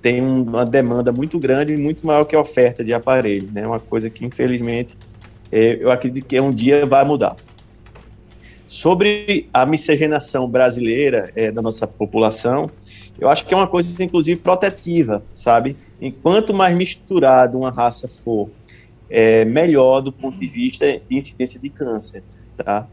tem 0.00 0.20
uma 0.22 0.64
demanda 0.64 1.12
muito 1.12 1.38
grande 1.38 1.72
e 1.72 1.76
muito 1.76 2.06
maior 2.06 2.24
que 2.24 2.36
a 2.36 2.40
oferta 2.40 2.84
de 2.84 2.92
aparelho, 2.92 3.50
né? 3.52 3.66
Uma 3.66 3.80
coisa 3.80 4.08
que 4.08 4.24
infelizmente 4.24 4.96
é, 5.50 5.78
eu 5.80 5.90
acredito 5.90 6.26
que 6.26 6.40
um 6.40 6.52
dia 6.52 6.86
vai 6.86 7.04
mudar. 7.04 7.36
Sobre 8.70 9.48
a 9.52 9.66
miscigenação 9.66 10.48
brasileira 10.48 11.32
é, 11.34 11.50
da 11.50 11.60
nossa 11.60 11.88
população, 11.88 12.70
eu 13.18 13.28
acho 13.28 13.44
que 13.44 13.52
é 13.52 13.56
uma 13.56 13.66
coisa, 13.66 14.00
inclusive, 14.00 14.40
protetiva, 14.40 15.24
sabe? 15.34 15.76
Enquanto 16.00 16.54
mais 16.54 16.76
misturado 16.76 17.58
uma 17.58 17.70
raça 17.72 18.06
for, 18.06 18.48
é, 19.10 19.44
melhor 19.44 20.02
do 20.02 20.12
ponto 20.12 20.38
de 20.38 20.46
vista 20.46 20.86
de 20.86 21.16
incidência 21.16 21.58
de 21.58 21.68
câncer, 21.68 22.22
tá? 22.56 22.86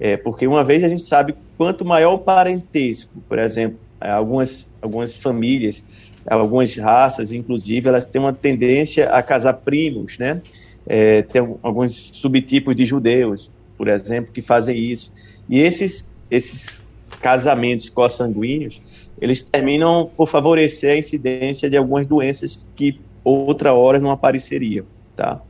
É, 0.00 0.16
porque 0.16 0.46
uma 0.46 0.64
vez 0.64 0.82
a 0.82 0.88
gente 0.88 1.02
sabe 1.02 1.34
quanto 1.58 1.84
maior 1.84 2.14
o 2.14 2.18
parentesco, 2.20 3.12
por 3.28 3.38
exemplo, 3.38 3.78
algumas, 4.00 4.72
algumas 4.80 5.14
famílias, 5.14 5.84
algumas 6.26 6.74
raças, 6.74 7.32
inclusive, 7.32 7.86
elas 7.86 8.06
têm 8.06 8.18
uma 8.18 8.32
tendência 8.32 9.10
a 9.10 9.22
casar 9.22 9.52
primos, 9.52 10.16
né? 10.16 10.40
É, 10.86 11.20
tem 11.20 11.42
alguns 11.62 12.12
subtipos 12.14 12.74
de 12.74 12.86
judeus, 12.86 13.50
por 13.78 13.88
exemplo, 13.88 14.32
que 14.32 14.42
fazem 14.42 14.76
isso. 14.76 15.10
E 15.48 15.60
esses, 15.60 16.06
esses 16.28 16.82
casamentos 17.22 17.88
consanguíneos, 17.88 18.82
eles 19.20 19.42
terminam 19.42 20.10
por 20.16 20.28
favorecer 20.28 20.92
a 20.92 20.98
incidência 20.98 21.70
de 21.70 21.76
algumas 21.76 22.06
doenças 22.06 22.60
que 22.76 23.00
outra 23.24 23.72
hora 23.72 23.98
não 23.98 24.10
apareceriam, 24.10 24.84
tá? 25.16 25.40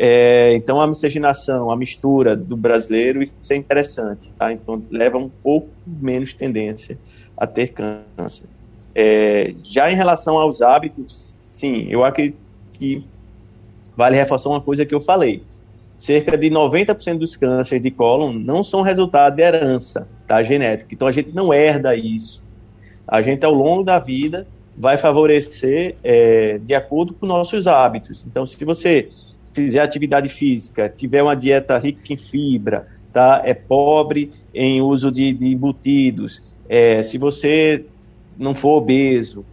É, 0.00 0.54
então, 0.54 0.80
a 0.80 0.86
miscigenação, 0.86 1.72
a 1.72 1.76
mistura 1.76 2.36
do 2.36 2.56
brasileiro, 2.56 3.20
isso 3.22 3.34
é 3.52 3.56
interessante, 3.56 4.30
tá? 4.38 4.52
Então, 4.52 4.80
leva 4.90 5.18
um 5.18 5.28
pouco 5.28 5.68
menos 5.84 6.32
tendência 6.32 6.96
a 7.36 7.46
ter 7.46 7.68
câncer. 7.68 8.46
É, 8.94 9.54
já 9.64 9.90
em 9.90 9.96
relação 9.96 10.38
aos 10.38 10.62
hábitos, 10.62 11.12
sim, 11.40 11.86
eu 11.90 12.04
acredito 12.04 12.38
que 12.72 13.04
vale 13.96 14.16
reforçar 14.16 14.50
uma 14.50 14.60
coisa 14.60 14.86
que 14.86 14.94
eu 14.94 15.00
falei. 15.00 15.42
Cerca 15.98 16.38
de 16.38 16.48
90% 16.48 17.18
dos 17.18 17.36
cânceres 17.36 17.82
de 17.82 17.90
cólon 17.90 18.32
não 18.32 18.62
são 18.62 18.82
resultado 18.82 19.34
de 19.34 19.42
herança 19.42 20.08
tá, 20.28 20.40
genética. 20.44 20.94
Então 20.94 21.08
a 21.08 21.12
gente 21.12 21.34
não 21.34 21.52
herda 21.52 21.96
isso. 21.96 22.44
A 23.06 23.20
gente, 23.20 23.44
ao 23.44 23.52
longo 23.52 23.82
da 23.82 23.98
vida, 23.98 24.46
vai 24.76 24.96
favorecer 24.96 25.96
é, 26.04 26.58
de 26.58 26.72
acordo 26.72 27.12
com 27.12 27.26
nossos 27.26 27.66
hábitos. 27.66 28.24
Então, 28.24 28.46
se 28.46 28.64
você 28.64 29.08
fizer 29.52 29.80
atividade 29.80 30.28
física, 30.28 30.88
tiver 30.88 31.20
uma 31.20 31.34
dieta 31.34 31.76
rica 31.76 32.12
em 32.12 32.16
fibra, 32.16 32.86
tá, 33.12 33.42
é 33.44 33.52
pobre 33.52 34.30
em 34.54 34.80
uso 34.80 35.10
de, 35.10 35.32
de 35.32 35.48
embutidos, 35.48 36.44
é, 36.68 37.02
se 37.02 37.18
você 37.18 37.84
não 38.38 38.54
for 38.54 38.76
obeso, 38.76 39.44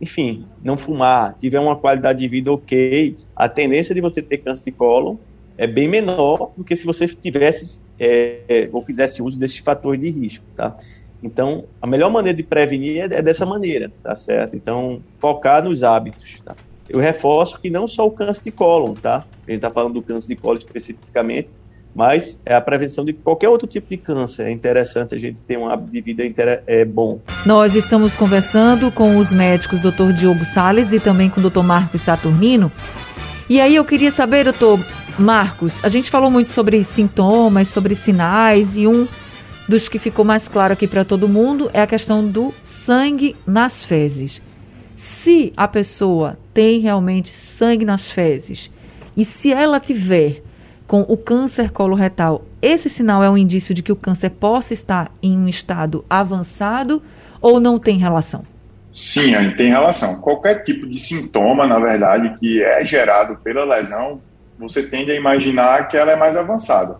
enfim, 0.00 0.44
não 0.62 0.76
fumar, 0.76 1.34
tiver 1.38 1.60
uma 1.60 1.76
qualidade 1.76 2.18
de 2.18 2.28
vida 2.28 2.52
ok, 2.52 3.16
a 3.34 3.48
tendência 3.48 3.94
de 3.94 4.02
você 4.02 4.20
ter 4.20 4.38
câncer 4.38 4.66
de 4.66 4.72
colo 4.72 5.18
é 5.56 5.66
bem 5.66 5.88
menor 5.88 6.52
do 6.56 6.64
que 6.64 6.74
se 6.74 6.86
você 6.86 7.06
tivesse 7.06 7.80
é, 7.98 8.40
é, 8.48 8.68
ou 8.72 8.82
fizesse 8.84 9.22
uso 9.22 9.38
desses 9.38 9.58
fatores 9.58 10.00
de 10.00 10.10
risco, 10.10 10.44
tá? 10.56 10.76
Então, 11.22 11.64
a 11.80 11.86
melhor 11.86 12.10
maneira 12.10 12.36
de 12.36 12.42
prevenir 12.42 12.98
é, 12.98 13.18
é 13.18 13.22
dessa 13.22 13.46
maneira, 13.46 13.92
tá 14.02 14.16
certo? 14.16 14.56
Então, 14.56 15.00
focar 15.20 15.62
nos 15.62 15.82
hábitos, 15.82 16.40
tá? 16.44 16.56
Eu 16.88 16.98
reforço 16.98 17.60
que 17.60 17.70
não 17.70 17.86
só 17.86 18.06
o 18.06 18.10
câncer 18.10 18.42
de 18.44 18.50
cólon, 18.50 18.94
tá? 18.94 19.24
A 19.46 19.50
gente 19.50 19.58
está 19.58 19.70
falando 19.70 19.94
do 19.94 20.02
câncer 20.02 20.28
de 20.28 20.36
cólon 20.36 20.58
especificamente, 20.58 21.48
mas 21.94 22.40
é 22.44 22.54
a 22.54 22.60
prevenção 22.60 23.04
de 23.04 23.12
qualquer 23.12 23.48
outro 23.48 23.68
tipo 23.68 23.88
de 23.88 23.96
câncer. 23.96 24.46
É 24.46 24.50
interessante 24.50 25.14
a 25.14 25.18
gente 25.18 25.40
ter 25.42 25.56
um 25.56 25.68
hábito 25.68 25.92
de 25.92 26.00
vida 26.00 26.22
é, 26.66 26.84
bom. 26.84 27.20
Nós 27.46 27.74
estamos 27.74 28.16
conversando 28.16 28.90
com 28.90 29.16
os 29.16 29.32
médicos 29.32 29.80
Dr. 29.80 30.12
Diogo 30.12 30.44
Sales 30.44 30.92
e 30.92 30.98
também 30.98 31.30
com 31.30 31.40
o 31.40 31.50
Dr. 31.50 31.62
Marcos 31.62 32.00
Saturnino. 32.00 32.72
E 33.48 33.60
aí 33.60 33.76
eu 33.76 33.84
queria 33.84 34.10
saber, 34.10 34.44
doutor 34.44 34.80
Marcos, 35.18 35.78
a 35.84 35.88
gente 35.88 36.10
falou 36.10 36.30
muito 36.30 36.50
sobre 36.50 36.82
sintomas, 36.84 37.68
sobre 37.68 37.94
sinais, 37.94 38.76
e 38.76 38.86
um 38.86 39.06
dos 39.68 39.88
que 39.88 39.98
ficou 39.98 40.24
mais 40.24 40.48
claro 40.48 40.72
aqui 40.72 40.86
para 40.86 41.04
todo 41.04 41.28
mundo 41.28 41.70
é 41.72 41.80
a 41.82 41.86
questão 41.86 42.26
do 42.26 42.52
sangue 42.64 43.36
nas 43.46 43.84
fezes. 43.84 44.42
Se 44.96 45.52
a 45.56 45.68
pessoa 45.68 46.38
tem 46.52 46.80
realmente 46.80 47.28
sangue 47.28 47.84
nas 47.84 48.10
fezes 48.10 48.70
e 49.16 49.24
se 49.24 49.52
ela 49.52 49.78
tiver 49.78 50.42
com 50.86 51.02
o 51.02 51.16
câncer 51.16 51.70
coloretal, 51.70 52.44
esse 52.60 52.90
sinal 52.90 53.22
é 53.22 53.30
um 53.30 53.38
indício 53.38 53.74
de 53.74 53.82
que 53.82 53.92
o 53.92 53.96
câncer 53.96 54.30
possa 54.30 54.72
estar 54.72 55.10
em 55.22 55.36
um 55.36 55.48
estado 55.48 56.04
avançado 56.08 57.02
ou 57.40 57.60
não 57.60 57.78
tem 57.78 57.98
relação? 57.98 58.44
Sim, 58.92 59.32
tem 59.56 59.68
relação. 59.68 60.20
Qualquer 60.20 60.62
tipo 60.62 60.86
de 60.86 60.98
sintoma, 60.98 61.66
na 61.66 61.78
verdade, 61.78 62.36
que 62.38 62.62
é 62.62 62.84
gerado 62.84 63.36
pela 63.36 63.64
lesão, 63.64 64.20
você 64.62 64.82
tende 64.82 65.10
a 65.10 65.14
imaginar 65.14 65.88
que 65.88 65.96
ela 65.96 66.12
é 66.12 66.16
mais 66.16 66.36
avançada. 66.36 66.98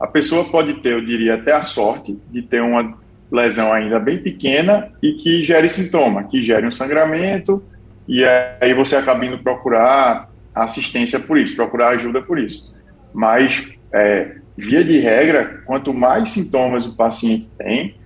A 0.00 0.06
pessoa 0.06 0.44
pode 0.44 0.74
ter, 0.74 0.94
eu 0.94 1.04
diria, 1.04 1.34
até 1.34 1.52
a 1.52 1.62
sorte 1.62 2.18
de 2.30 2.42
ter 2.42 2.62
uma 2.62 2.98
lesão 3.30 3.72
ainda 3.72 3.98
bem 3.98 4.18
pequena 4.18 4.90
e 5.02 5.12
que 5.12 5.42
gere 5.42 5.68
sintoma, 5.68 6.24
que 6.24 6.42
gere 6.42 6.66
um 6.66 6.70
sangramento, 6.72 7.62
e 8.08 8.24
aí 8.60 8.74
você 8.74 8.96
acaba 8.96 9.24
indo 9.24 9.38
procurar 9.38 10.28
assistência 10.54 11.20
por 11.20 11.38
isso, 11.38 11.54
procurar 11.54 11.90
ajuda 11.90 12.20
por 12.20 12.38
isso. 12.38 12.74
Mas, 13.14 13.72
é, 13.92 14.36
via 14.56 14.84
de 14.84 14.98
regra, 14.98 15.62
quanto 15.64 15.94
mais 15.94 16.30
sintomas 16.30 16.86
o 16.86 16.96
paciente 16.96 17.48
tem, 17.56 17.96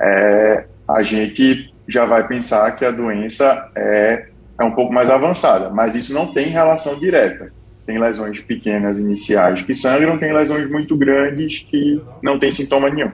é, 0.00 0.64
a 0.88 1.02
gente 1.02 1.72
já 1.86 2.04
vai 2.04 2.26
pensar 2.26 2.70
que 2.72 2.84
a 2.84 2.90
doença 2.90 3.70
é, 3.76 4.26
é 4.58 4.64
um 4.64 4.72
pouco 4.72 4.92
mais 4.92 5.10
avançada. 5.10 5.70
Mas 5.70 5.94
isso 5.94 6.12
não 6.12 6.32
tem 6.32 6.48
relação 6.48 6.98
direta. 6.98 7.52
Tem 7.86 7.98
lesões 7.98 8.40
pequenas 8.40 8.98
iniciais 8.98 9.62
que 9.62 9.74
sangram, 9.74 10.18
tem 10.18 10.32
lesões 10.32 10.68
muito 10.70 10.96
grandes 10.96 11.58
que 11.58 12.00
não 12.22 12.38
tem 12.38 12.50
sintoma 12.50 12.88
nenhum. 12.88 13.10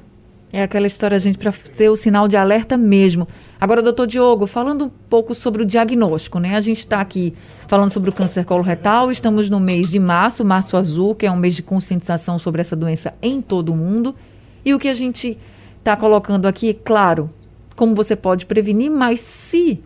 É 0.52 0.64
aquela 0.64 0.87
história, 0.87 1.18
gente, 1.18 1.38
para 1.38 1.52
ter 1.52 1.88
o 1.88 1.96
sinal 1.96 2.26
de 2.26 2.37
alerta 2.37 2.76
mesmo. 2.76 3.26
Agora, 3.61 3.83
doutor 3.83 4.06
Diogo, 4.06 4.46
falando 4.48 4.87
um 4.87 4.88
pouco 4.88 5.33
sobre 5.33 5.62
o 5.62 5.66
diagnóstico, 5.66 6.40
né? 6.40 6.56
A 6.56 6.61
gente 6.61 6.80
está 6.80 7.00
aqui 7.00 7.35
falando 7.68 7.90
sobre 7.90 8.11
o 8.11 8.12
câncer 8.12 8.44
coloretal, 8.44 9.12
estamos 9.12 9.48
no 9.48 9.61
mês 9.61 9.90
de 9.90 10.00
março, 10.00 10.44
março 10.44 10.76
azul, 10.76 11.14
que 11.14 11.24
é 11.24 11.30
um 11.30 11.37
mês 11.37 11.54
de 11.54 11.62
conscientização 11.62 12.37
sobre 12.37 12.61
essa 12.61 12.74
doença 12.74 13.14
em 13.22 13.40
todo 13.40 13.72
o 13.72 13.76
mundo. 13.76 14.14
E 14.64 14.74
o 14.74 14.78
que 14.78 14.88
a 14.88 14.94
gente 14.94 15.38
está 15.78 15.96
colocando 15.96 16.46
aqui, 16.46 16.74
claro, 16.74 17.30
como 17.76 17.94
você 17.94 18.16
pode 18.16 18.44
prevenir, 18.44 18.90
mas 18.90 19.20
se 19.20 19.80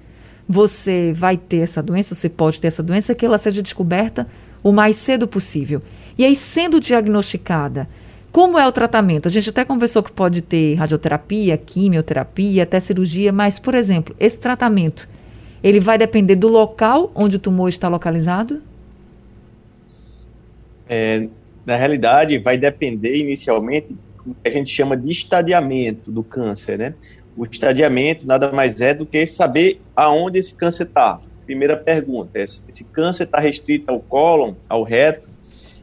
você 0.49 1.13
vai 1.13 1.37
ter 1.37 1.59
essa 1.59 1.83
doença, 1.83 2.15
você 2.15 2.29
pode 2.29 2.59
ter 2.59 2.69
essa 2.69 2.83
doença, 2.83 3.15
que 3.15 3.27
ela 3.27 3.37
seja 3.37 3.61
descoberta 3.61 4.27
o 4.65 4.73
mais 4.73 4.97
cedo 4.97 5.29
possível. 5.29 5.83
E 6.17 6.25
aí, 6.25 6.35
sendo 6.35 6.81
diagnosticada, 6.81 7.87
como 8.33 8.59
é 8.59 8.67
o 8.67 8.73
tratamento? 8.73 9.29
A 9.29 9.31
gente 9.31 9.51
até 9.51 9.65
conversou 9.65 10.03
que 10.03 10.11
pode 10.11 10.43
ter 10.43 10.75
radioterapia, 10.75 11.57
quimioterapia, 11.57 12.65
até 12.65 12.81
cirurgia, 12.81 13.31
mas, 13.31 13.61
por 13.61 13.75
exemplo, 13.75 14.17
esse 14.19 14.39
tratamento, 14.39 15.09
ele 15.63 15.79
vai 15.79 15.99
depender 15.99 16.35
do 16.35 16.49
local 16.49 17.13
onde 17.15 17.37
o 17.37 17.39
tumor 17.39 17.69
está 17.69 17.89
localizado? 17.89 18.61
É, 20.89 21.29
na 21.65 21.77
realidade, 21.77 22.39
vai 22.39 22.59
depender 22.59 23.17
inicialmente 23.17 23.95
do 24.25 24.35
que 24.35 24.49
a 24.49 24.51
gente 24.51 24.71
chama 24.71 24.97
de 24.97 25.13
estadiamento 25.13 26.11
do 26.11 26.25
câncer, 26.25 26.79
né? 26.79 26.95
O 27.37 27.45
estadiamento 27.45 28.27
nada 28.27 28.53
mais 28.53 28.81
é 28.81 28.95
do 28.95 29.05
que 29.05 29.27
saber 29.27 29.81
aonde 29.95 30.39
esse 30.39 30.55
câncer 30.55 30.85
está. 30.85 31.21
Primeira 31.45 31.77
pergunta, 31.77 32.39
esse 32.39 32.85
câncer 32.85 33.25
está 33.25 33.39
restrito 33.39 33.91
ao 33.91 34.01
cólon, 34.01 34.55
ao 34.69 34.83
reto, 34.83 35.29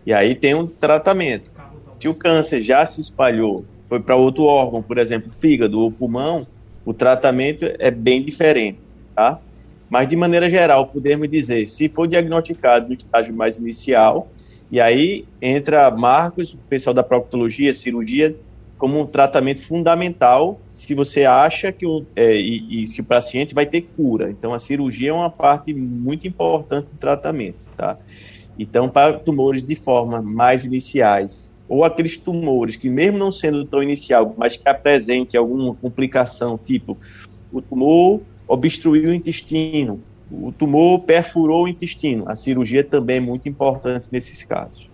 e 0.06 0.14
aí 0.14 0.34
tem 0.34 0.56
um 0.56 0.66
tratamento. 0.66 1.52
Se 2.00 2.08
o 2.08 2.16
câncer 2.16 2.62
já 2.62 2.86
se 2.86 3.00
espalhou, 3.00 3.64
foi 3.88 4.00
para 4.00 4.16
outro 4.16 4.44
órgão, 4.44 4.82
por 4.82 4.98
exemplo, 4.98 5.32
fígado 5.40 5.80
ou 5.80 5.92
pulmão, 5.92 6.48
o 6.84 6.94
tratamento 6.94 7.66
é 7.78 7.92
bem 7.92 8.24
diferente, 8.24 8.80
tá? 9.16 9.40
Mas 9.90 10.08
de 10.08 10.16
maneira 10.16 10.50
geral, 10.50 10.88
podemos 10.88 11.30
dizer, 11.30 11.68
se 11.68 11.90
for 11.90 12.08
diagnosticado 12.08 12.88
no 12.88 12.94
estágio 12.94 13.34
mais 13.34 13.58
inicial, 13.58 14.30
e 14.72 14.80
aí 14.80 15.26
entra 15.42 15.92
Marcos, 15.92 16.54
o 16.54 16.58
pessoal 16.58 16.94
da 16.94 17.04
proctologia, 17.04 17.74
cirurgia, 17.74 18.36
como 18.82 19.00
um 19.00 19.06
tratamento 19.06 19.62
fundamental 19.62 20.60
se 20.68 20.96
você 20.96 21.24
acha 21.24 21.72
que 21.72 21.86
o, 21.86 22.04
é, 22.16 22.36
e, 22.36 22.82
e, 22.82 22.88
se 22.88 23.00
o 23.00 23.04
paciente 23.04 23.54
vai 23.54 23.64
ter 23.64 23.82
cura. 23.96 24.32
Então, 24.32 24.56
a 24.56 24.60
cirurgia 24.60 25.12
é 25.12 25.14
uma 25.14 25.30
parte 25.30 25.72
muito 25.72 26.28
importante 26.28 26.88
do 26.88 26.98
tratamento, 26.98 27.60
tá? 27.78 28.00
Então, 28.58 28.90
para 28.90 29.20
tumores 29.20 29.64
de 29.64 29.76
forma 29.76 30.20
mais 30.20 30.66
iniciais, 30.66 31.54
ou 31.70 31.84
aqueles 31.86 32.18
tumores 32.18 32.76
que, 32.76 32.90
mesmo 32.90 33.20
não 33.20 33.32
sendo 33.32 33.64
tão 33.66 33.84
inicial, 33.84 34.34
mas 34.36 34.58
que 34.58 34.68
apresente 34.68 35.38
alguma 35.38 35.76
complicação, 35.76 36.58
tipo 36.58 36.98
o 37.54 37.62
tumor 37.62 38.22
obstruiu 38.48 39.12
o 39.12 39.14
intestino, 39.14 40.02
o 40.32 40.52
tumor 40.52 41.02
perfurou 41.02 41.66
o 41.66 41.68
intestino. 41.68 42.24
A 42.28 42.36
cirurgia 42.36 42.84
também 42.84 43.18
é 43.18 43.20
muito 43.20 43.48
importante 43.48 44.08
nesses 44.12 44.44
casos. 44.44 44.91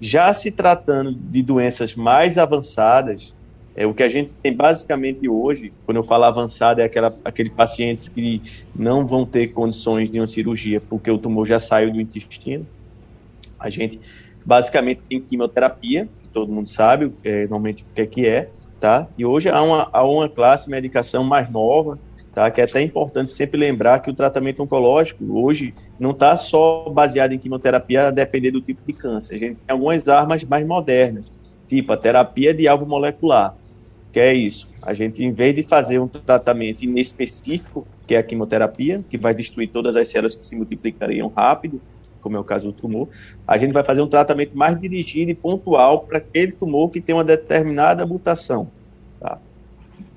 Já 0.00 0.32
se 0.32 0.50
tratando 0.50 1.14
de 1.14 1.42
doenças 1.42 1.94
mais 1.94 2.38
avançadas, 2.38 3.34
é 3.76 3.86
o 3.86 3.94
que 3.94 4.02
a 4.02 4.08
gente 4.08 4.34
tem 4.34 4.54
basicamente 4.54 5.28
hoje, 5.28 5.72
quando 5.84 5.98
eu 5.98 6.02
falo 6.02 6.24
avançada, 6.24 6.82
é 6.82 6.84
aquela, 6.86 7.16
aquele 7.24 7.50
pacientes 7.50 8.08
que 8.08 8.42
não 8.74 9.06
vão 9.06 9.24
ter 9.24 9.48
condições 9.48 10.10
de 10.10 10.18
uma 10.18 10.26
cirurgia 10.26 10.80
porque 10.80 11.10
o 11.10 11.18
tumor 11.18 11.46
já 11.46 11.60
saiu 11.60 11.92
do 11.92 12.00
intestino. 12.00 12.66
A 13.58 13.70
gente 13.70 14.00
basicamente 14.44 15.02
tem 15.08 15.20
quimioterapia, 15.20 16.08
que 16.20 16.28
todo 16.28 16.52
mundo 16.52 16.68
sabe 16.68 17.14
é, 17.22 17.42
normalmente 17.42 17.84
o 17.84 17.86
que 17.94 18.00
é 18.00 18.06
que 18.06 18.26
é, 18.26 18.50
tá? 18.78 19.08
E 19.16 19.24
hoje 19.24 19.48
há 19.48 19.62
uma, 19.62 19.88
há 19.92 20.04
uma 20.04 20.28
classe 20.28 20.64
de 20.64 20.70
medicação 20.70 21.22
mais 21.22 21.50
nova, 21.50 22.00
tá? 22.40 22.50
Que 22.50 22.62
é 22.62 22.64
até 22.64 22.80
importante 22.80 23.30
sempre 23.30 23.60
lembrar 23.60 24.00
que 24.00 24.10
o 24.10 24.14
tratamento 24.14 24.62
oncológico 24.62 25.24
hoje 25.38 25.74
não 25.98 26.12
está 26.12 26.34
só 26.38 26.88
baseado 26.88 27.32
em 27.32 27.38
quimioterapia 27.38 28.08
a 28.08 28.10
depender 28.10 28.50
do 28.50 28.62
tipo 28.62 28.80
de 28.86 28.94
câncer. 28.94 29.34
A 29.34 29.38
gente 29.38 29.56
tem 29.56 29.74
algumas 29.74 30.08
armas 30.08 30.42
mais 30.44 30.66
modernas, 30.66 31.26
tipo 31.68 31.92
a 31.92 31.98
terapia 31.98 32.54
de 32.54 32.66
alvo 32.66 32.86
molecular, 32.86 33.54
que 34.10 34.18
é 34.18 34.32
isso. 34.32 34.70
A 34.80 34.94
gente, 34.94 35.22
em 35.22 35.32
vez 35.32 35.54
de 35.54 35.62
fazer 35.62 35.98
um 35.98 36.08
tratamento 36.08 36.82
inespecífico, 36.82 37.86
que 38.06 38.14
é 38.14 38.18
a 38.18 38.22
quimioterapia, 38.22 39.04
que 39.06 39.18
vai 39.18 39.34
destruir 39.34 39.68
todas 39.68 39.94
as 39.94 40.08
células 40.08 40.34
que 40.34 40.46
se 40.46 40.56
multiplicariam 40.56 41.30
rápido, 41.36 41.78
como 42.22 42.36
é 42.36 42.40
o 42.40 42.44
caso 42.44 42.68
do 42.68 42.72
tumor, 42.72 43.08
a 43.46 43.58
gente 43.58 43.72
vai 43.72 43.84
fazer 43.84 44.00
um 44.00 44.06
tratamento 44.06 44.56
mais 44.56 44.80
dirigido 44.80 45.30
e 45.30 45.34
pontual 45.34 46.00
para 46.00 46.18
aquele 46.18 46.52
tumor 46.52 46.90
que 46.90 47.02
tem 47.02 47.14
uma 47.14 47.24
determinada 47.24 48.06
mutação. 48.06 48.70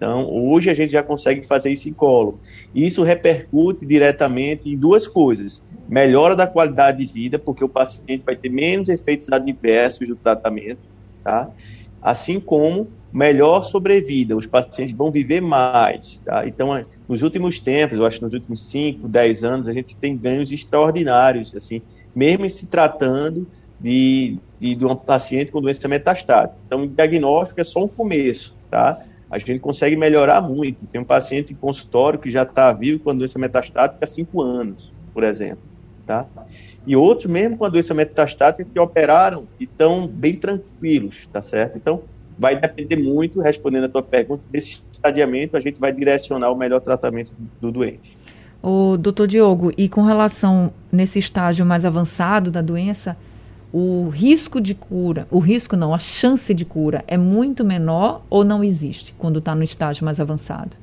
Então, 0.04 0.30
hoje 0.30 0.70
a 0.70 0.74
gente 0.74 0.92
já 0.92 1.02
consegue 1.02 1.48
fazer 1.48 1.72
isso 1.72 1.88
em 1.88 1.94
colo. 1.94 2.42
Isso 2.76 3.04
repercute 3.04 3.86
diretamente 3.86 4.70
em 4.70 4.78
duas 4.78 5.08
coisas: 5.08 5.64
melhora 5.88 6.36
da 6.36 6.46
qualidade 6.46 7.06
de 7.06 7.14
vida, 7.14 7.40
porque 7.40 7.64
o 7.64 7.70
paciente 7.70 8.22
vai 8.26 8.36
ter 8.36 8.50
menos 8.50 8.90
efeitos 8.90 9.32
adversos 9.32 10.06
do 10.06 10.18
tratamento, 10.18 10.82
tá? 11.24 11.50
Assim 12.02 12.38
como 12.38 12.92
melhor 13.14 13.64
sobrevida, 13.64 14.36
os 14.36 14.46
pacientes 14.46 14.94
vão 14.94 15.10
viver 15.10 15.40
mais, 15.40 16.20
tá? 16.26 16.46
Então, 16.46 16.86
nos 17.08 17.22
últimos 17.24 17.62
tempos, 17.62 17.98
eu 17.98 18.06
acho 18.06 18.18
que 18.18 18.26
nos 18.26 18.34
últimos 18.34 18.70
5, 18.70 19.08
10 19.08 19.44
anos, 19.46 19.68
a 19.70 19.72
gente 19.72 19.96
tem 19.96 20.18
ganhos 20.18 20.52
extraordinários, 20.52 21.56
assim, 21.56 21.82
mesmo 22.14 22.50
se 22.50 22.68
tratando 22.68 23.48
de, 23.80 24.38
de, 24.60 24.76
de 24.76 24.86
um 24.86 24.98
paciente 24.98 25.50
com 25.50 25.62
doença 25.62 25.88
metastática. 25.88 26.60
Então, 26.66 26.84
o 26.84 26.88
diagnóstico 26.88 27.62
é 27.62 27.64
só 27.64 27.82
um 27.82 27.88
começo, 27.88 28.54
tá? 28.70 29.00
A 29.34 29.40
gente 29.40 29.60
consegue 29.60 29.96
melhorar 29.96 30.42
muito. 30.42 30.86
Tem 30.86 31.02
um 31.02 31.06
paciente 31.06 31.54
em 31.54 31.56
consultório 31.56 32.20
que 32.20 32.30
já 32.30 32.44
está 32.44 32.72
vivo 32.72 33.00
com 33.00 33.10
a 33.10 33.14
doença 33.14 33.40
metastática 33.40 33.98
há 34.04 34.08
cinco 34.08 34.42
anos, 34.44 34.92
por 35.12 35.24
exemplo, 35.24 35.64
tá? 36.06 36.28
E 36.86 36.96
outros, 36.96 37.32
mesmo 37.32 37.58
com 37.58 37.66
a 37.66 37.70
doença 37.70 37.96
metastática, 37.96 38.70
que 38.72 38.80
operaram 38.80 39.48
e 39.60 39.64
estão 39.64 40.06
bem 40.06 40.36
tranquilos, 40.36 41.28
tá 41.32 41.42
certo? 41.42 41.78
Então, 41.78 42.04
vai 42.38 42.60
depender 42.60 42.96
muito, 42.96 43.42
respondendo 43.42 43.86
a 43.86 43.90
tua 43.90 44.04
pergunta, 44.04 44.44
desse 44.52 44.84
estadiamento, 44.92 45.58
a 45.58 45.60
gente 45.60 45.80
vai 45.80 45.92
direcionar 45.92 46.52
o 46.52 46.56
melhor 46.56 46.82
tratamento 46.82 47.34
do, 47.36 47.50
do 47.60 47.72
doente. 47.72 48.16
O 48.62 48.98
doutor 48.98 49.28
Diogo, 49.28 49.74
e 49.76 49.90
com 49.90 50.04
relação 50.04 50.72
nesse 50.92 51.18
estágio 51.18 51.66
mais 51.66 51.84
avançado 51.84 52.52
da 52.52 52.62
doença, 52.62 53.18
o 53.74 54.08
risco 54.10 54.62
de 54.62 54.76
cura, 54.76 55.28
o 55.32 55.40
risco 55.40 55.76
não, 55.76 55.96
a 55.96 55.98
chance 55.98 56.54
de 56.54 56.64
cura 56.64 57.04
é 57.08 57.18
muito 57.18 57.66
menor 57.66 58.22
ou 58.30 58.46
não 58.46 58.64
existe 58.64 59.16
quando 59.18 59.40
está 59.40 59.56
no 59.56 59.64
estágio 59.64 60.06
mais 60.06 60.20
avançado? 60.20 60.78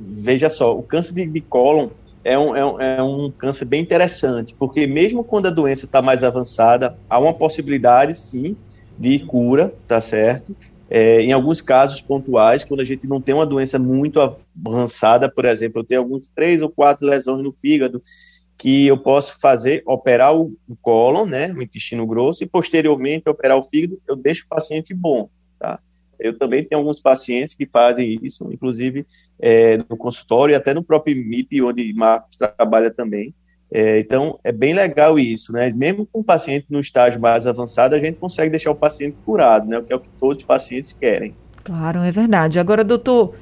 Veja 0.00 0.48
só, 0.48 0.76
o 0.76 0.82
câncer 0.82 1.12
de, 1.12 1.26
de 1.26 1.40
cólon 1.42 1.90
é 2.24 2.38
um, 2.38 2.56
é, 2.56 2.64
um, 2.64 2.80
é 2.80 3.02
um 3.02 3.30
câncer 3.30 3.66
bem 3.66 3.82
interessante, 3.82 4.54
porque 4.58 4.86
mesmo 4.86 5.22
quando 5.22 5.46
a 5.46 5.50
doença 5.50 5.84
está 5.84 6.00
mais 6.00 6.24
avançada, 6.24 6.96
há 7.10 7.18
uma 7.18 7.34
possibilidade, 7.34 8.14
sim, 8.14 8.56
de 8.98 9.18
cura, 9.18 9.74
tá 9.86 10.00
certo? 10.00 10.56
É, 10.88 11.20
em 11.20 11.32
alguns 11.32 11.60
casos 11.60 12.00
pontuais, 12.00 12.64
quando 12.64 12.80
a 12.80 12.84
gente 12.84 13.06
não 13.06 13.20
tem 13.20 13.34
uma 13.34 13.46
doença 13.46 13.78
muito 13.78 14.18
avançada, 14.20 15.28
por 15.28 15.44
exemplo, 15.44 15.80
eu 15.80 15.84
tenho 15.84 16.00
alguns 16.00 16.22
três 16.34 16.62
ou 16.62 16.70
quatro 16.70 17.06
lesões 17.06 17.42
no 17.42 17.52
fígado, 17.52 18.02
que 18.56 18.86
eu 18.86 18.96
posso 18.96 19.40
fazer, 19.40 19.82
operar 19.86 20.34
o, 20.36 20.56
cólon, 20.80 21.26
né, 21.26 21.52
o 21.52 21.62
intestino 21.62 22.06
grosso, 22.06 22.44
e 22.44 22.46
posteriormente 22.46 23.28
operar 23.28 23.58
o 23.58 23.62
fígado, 23.62 24.00
eu 24.06 24.14
deixo 24.14 24.44
o 24.44 24.48
paciente 24.48 24.94
bom, 24.94 25.28
tá? 25.58 25.80
Eu 26.18 26.38
também 26.38 26.62
tenho 26.62 26.80
alguns 26.80 27.00
pacientes 27.00 27.54
que 27.54 27.66
fazem 27.66 28.16
isso, 28.22 28.48
inclusive 28.52 29.04
é, 29.40 29.78
no 29.78 29.96
consultório 29.96 30.52
e 30.52 30.56
até 30.56 30.72
no 30.72 30.84
próprio 30.84 31.16
MIP, 31.16 31.60
onde 31.62 31.92
Marcos 31.92 32.36
trabalha 32.36 32.92
também. 32.92 33.34
É, 33.74 33.98
então, 33.98 34.38
é 34.44 34.52
bem 34.52 34.72
legal 34.72 35.18
isso, 35.18 35.52
né? 35.52 35.72
Mesmo 35.74 36.06
com 36.06 36.20
o 36.20 36.24
paciente 36.24 36.66
no 36.70 36.78
estágio 36.78 37.20
mais 37.20 37.46
avançado, 37.46 37.96
a 37.96 37.98
gente 37.98 38.18
consegue 38.18 38.50
deixar 38.50 38.70
o 38.70 38.76
paciente 38.76 39.16
curado, 39.24 39.66
né? 39.66 39.78
O 39.78 39.82
que 39.82 39.92
é 39.92 39.96
o 39.96 40.00
que 40.00 40.08
todos 40.20 40.36
os 40.36 40.44
pacientes 40.44 40.92
querem. 40.92 41.34
Claro, 41.64 42.00
é 42.00 42.12
verdade. 42.12 42.60
Agora, 42.60 42.84
doutor, 42.84 43.34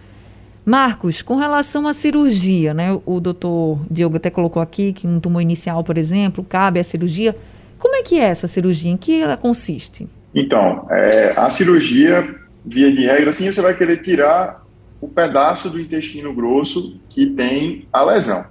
Marcos, 0.65 1.23
com 1.23 1.37
relação 1.37 1.89
à 1.89 1.95
cirurgia, 1.95 2.75
né? 2.75 2.99
O 3.07 3.19
doutor 3.21 3.81
Diogo 3.91 4.17
até 4.17 4.31
colocou 4.31 4.61
aqui 4.61 4.93
que 4.93 5.07
um 5.07 5.19
tumor 5.19 5.41
inicial, 5.41 5.83
por 5.83 5.97
exemplo, 5.97 6.45
cabe 6.45 6.79
à 6.79 6.85
cirurgia. 6.85 7.35
Como 7.79 7.95
é 7.97 8.03
que 8.03 8.19
é 8.19 8.25
essa 8.25 8.47
cirurgia? 8.47 8.91
Em 8.91 8.97
que 8.97 9.23
ela 9.23 9.37
consiste? 9.37 10.07
Então, 10.35 10.87
é, 10.91 11.33
a 11.37 11.49
cirurgia, 11.51 12.37
via 12.65 12.93
de 12.93 13.07
regra, 13.07 13.31
assim, 13.31 13.51
você 13.51 13.61
vai 13.61 13.75
querer 13.75 14.03
tirar 14.03 14.65
o 15.01 15.09
pedaço 15.09 15.71
do 15.71 15.81
intestino 15.81 16.33
grosso 16.35 17.01
que 17.09 17.27
tem 17.27 17.89
a 17.93 18.03
lesão, 18.03 18.45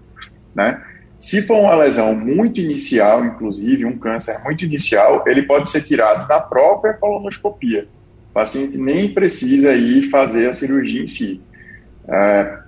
né? 0.53 0.81
Se 1.19 1.41
for 1.41 1.59
uma 1.59 1.75
lesão 1.75 2.15
muito 2.15 2.61
inicial, 2.61 3.25
inclusive 3.25 3.85
um 3.85 3.97
câncer 3.97 4.41
muito 4.43 4.63
inicial, 4.63 5.23
ele 5.27 5.43
pode 5.43 5.69
ser 5.69 5.83
tirado 5.83 6.27
na 6.29 6.39
própria 6.39 6.93
colonoscopia. 6.93 7.87
O 8.31 8.33
paciente 8.33 8.77
nem 8.77 9.13
precisa 9.13 9.73
ir 9.73 10.03
fazer 10.03 10.47
a 10.47 10.53
cirurgia 10.53 11.03
em 11.03 11.07
si. 11.07 11.41
É, 12.11 12.59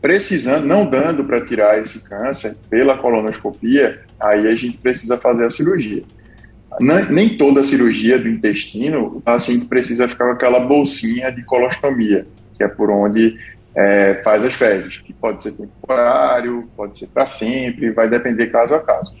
precisando, 0.00 0.66
não 0.66 0.86
dando 0.86 1.24
para 1.24 1.44
tirar 1.44 1.80
esse 1.80 2.08
câncer 2.08 2.56
pela 2.68 2.96
colonoscopia, 2.98 4.00
aí 4.18 4.46
a 4.46 4.54
gente 4.54 4.78
precisa 4.78 5.18
fazer 5.18 5.44
a 5.44 5.50
cirurgia. 5.50 6.02
Nem 6.80 7.36
toda 7.36 7.64
cirurgia 7.64 8.18
do 8.18 8.28
intestino, 8.28 9.16
o 9.16 9.20
paciente 9.20 9.66
precisa 9.66 10.06
ficar 10.06 10.26
com 10.26 10.32
aquela 10.32 10.60
bolsinha 10.60 11.30
de 11.30 11.42
colostomia, 11.44 12.24
que 12.56 12.62
é 12.62 12.68
por 12.68 12.90
onde 12.90 13.36
é, 13.74 14.20
faz 14.24 14.44
as 14.44 14.54
fezes, 14.54 14.98
que 14.98 15.12
pode 15.12 15.42
ser 15.42 15.52
temporário, 15.52 16.68
pode 16.76 16.98
ser 16.98 17.08
para 17.08 17.26
sempre, 17.26 17.90
vai 17.90 18.08
depender 18.08 18.46
caso 18.46 18.74
a 18.74 18.80
caso. 18.80 19.14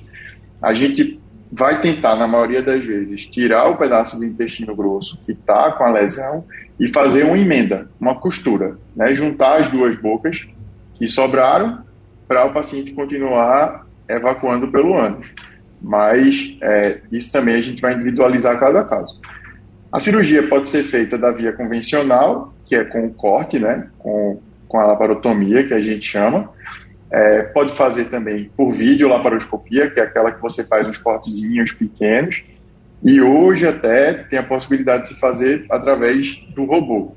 A 0.62 0.72
gente 0.74 1.20
vai 1.50 1.80
tentar, 1.80 2.14
na 2.16 2.28
maioria 2.28 2.62
das 2.62 2.84
vezes, 2.84 3.26
tirar 3.26 3.68
o 3.68 3.76
pedaço 3.76 4.16
do 4.16 4.24
intestino 4.24 4.74
grosso 4.74 5.18
que 5.26 5.32
está 5.32 5.72
com 5.72 5.84
a 5.84 5.90
lesão 5.90 6.44
e 6.80 6.88
fazer 6.88 7.24
uma 7.24 7.38
emenda, 7.38 7.90
uma 8.00 8.14
costura, 8.14 8.78
né? 8.96 9.14
juntar 9.14 9.60
as 9.60 9.68
duas 9.68 9.96
bocas 9.96 10.48
que 10.94 11.06
sobraram 11.06 11.84
para 12.26 12.46
o 12.46 12.54
paciente 12.54 12.92
continuar 12.92 13.86
evacuando 14.08 14.72
pelo 14.72 14.96
ânus. 14.96 15.30
Mas 15.80 16.56
é, 16.62 17.00
isso 17.12 17.30
também 17.30 17.54
a 17.54 17.60
gente 17.60 17.82
vai 17.82 17.92
individualizar 17.94 18.58
cada 18.58 18.82
caso. 18.82 19.20
A 19.92 20.00
cirurgia 20.00 20.48
pode 20.48 20.70
ser 20.70 20.82
feita 20.82 21.18
da 21.18 21.30
via 21.32 21.52
convencional, 21.52 22.54
que 22.64 22.74
é 22.74 22.82
com 22.82 23.04
o 23.04 23.12
corte, 23.12 23.58
né? 23.58 23.88
com, 23.98 24.40
com 24.66 24.80
a 24.80 24.86
laparotomia, 24.86 25.66
que 25.66 25.74
a 25.74 25.80
gente 25.80 26.06
chama. 26.06 26.50
É, 27.12 27.42
pode 27.42 27.74
fazer 27.74 28.06
também 28.06 28.50
por 28.56 28.70
vídeo 28.72 29.08
laparoscopia, 29.08 29.90
que 29.90 30.00
é 30.00 30.04
aquela 30.04 30.32
que 30.32 30.40
você 30.40 30.64
faz 30.64 30.88
uns 30.88 30.96
cortezinhos 30.96 31.72
pequenos 31.72 32.42
e 33.02 33.20
hoje 33.20 33.66
até 33.66 34.12
tem 34.12 34.38
a 34.38 34.42
possibilidade 34.42 35.04
de 35.04 35.08
se 35.10 35.14
fazer 35.20 35.64
através 35.70 36.36
do 36.54 36.64
robô. 36.64 37.12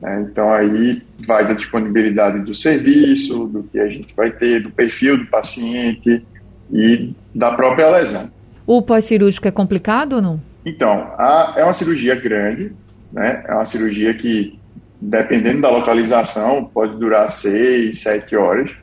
Né? 0.00 0.26
Então 0.30 0.52
aí 0.52 1.02
vai 1.18 1.46
da 1.46 1.54
disponibilidade 1.54 2.40
do 2.40 2.54
serviço, 2.54 3.46
do 3.48 3.64
que 3.64 3.78
a 3.80 3.88
gente 3.88 4.14
vai 4.14 4.30
ter, 4.30 4.62
do 4.62 4.70
perfil 4.70 5.18
do 5.18 5.26
paciente 5.26 6.24
e 6.72 7.14
da 7.34 7.52
própria 7.52 7.90
lesão. 7.90 8.30
O 8.66 8.82
pós-cirúrgico 8.82 9.48
é 9.48 9.50
complicado 9.50 10.14
ou 10.14 10.22
não? 10.22 10.40
Então, 10.64 11.12
a, 11.16 11.54
é 11.56 11.64
uma 11.64 11.72
cirurgia 11.72 12.14
grande, 12.14 12.72
né? 13.12 13.42
é 13.48 13.54
uma 13.54 13.64
cirurgia 13.64 14.12
que, 14.14 14.58
dependendo 15.00 15.62
da 15.62 15.70
localização, 15.70 16.64
pode 16.64 16.96
durar 16.98 17.28
seis, 17.28 18.00
sete 18.00 18.36
horas. 18.36 18.76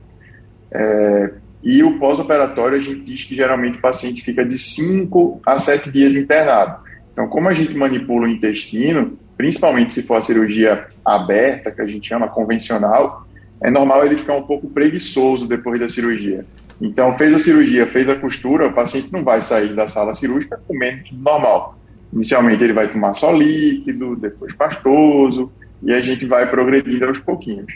É, 0.71 1.33
e 1.65 1.81
o 1.83 1.97
pós-operatório, 1.97 2.77
a 2.77 2.81
gente 2.81 3.01
diz 3.01 3.23
que 3.23 3.35
geralmente 3.35 3.79
o 3.79 3.81
paciente 3.81 4.21
fica 4.21 4.45
de 4.45 4.55
5 4.55 5.41
a 5.43 5.57
7 5.57 5.91
dias 5.91 6.13
internado. 6.13 6.83
Então, 7.11 7.27
como 7.27 7.49
a 7.49 7.55
gente 7.55 7.75
manipula 7.75 8.27
o 8.27 8.29
intestino, 8.29 9.17
principalmente 9.35 9.91
se 9.91 10.03
for 10.03 10.17
a 10.17 10.21
cirurgia 10.21 10.85
aberta, 11.03 11.71
que 11.71 11.81
a 11.81 11.87
gente 11.87 12.07
chama 12.07 12.27
convencional, 12.27 13.25
é 13.63 13.71
normal 13.71 14.05
ele 14.05 14.15
ficar 14.15 14.35
um 14.35 14.43
pouco 14.43 14.69
preguiçoso 14.69 15.47
depois 15.47 15.79
da 15.79 15.89
cirurgia. 15.89 16.45
Então, 16.79 17.13
fez 17.15 17.33
a 17.33 17.39
cirurgia, 17.39 17.87
fez 17.87 18.09
a 18.09 18.15
costura, 18.15 18.67
o 18.67 18.73
paciente 18.73 19.11
não 19.11 19.23
vai 19.23 19.41
sair 19.41 19.73
da 19.73 19.87
sala 19.87 20.13
cirúrgica 20.13 20.59
comendo 20.67 21.03
tudo 21.05 21.23
normal. 21.23 21.79
Inicialmente 22.13 22.63
ele 22.63 22.73
vai 22.73 22.91
tomar 22.91 23.13
só 23.13 23.31
líquido, 23.31 24.15
depois 24.15 24.53
pastoso, 24.53 25.51
e 25.81 25.91
a 25.91 25.99
gente 25.99 26.27
vai 26.27 26.47
progredindo 26.47 27.05
aos 27.05 27.17
pouquinhos. 27.17 27.73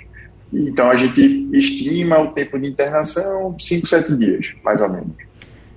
Então 0.53 0.89
a 0.89 0.95
gente 0.95 1.47
estima 1.53 2.19
o 2.19 2.27
tempo 2.27 2.59
de 2.59 2.67
internação 2.67 3.55
5, 3.57 3.88
7 3.88 4.15
dias, 4.15 4.53
mais 4.63 4.81
ou 4.81 4.89
menos. 4.89 5.12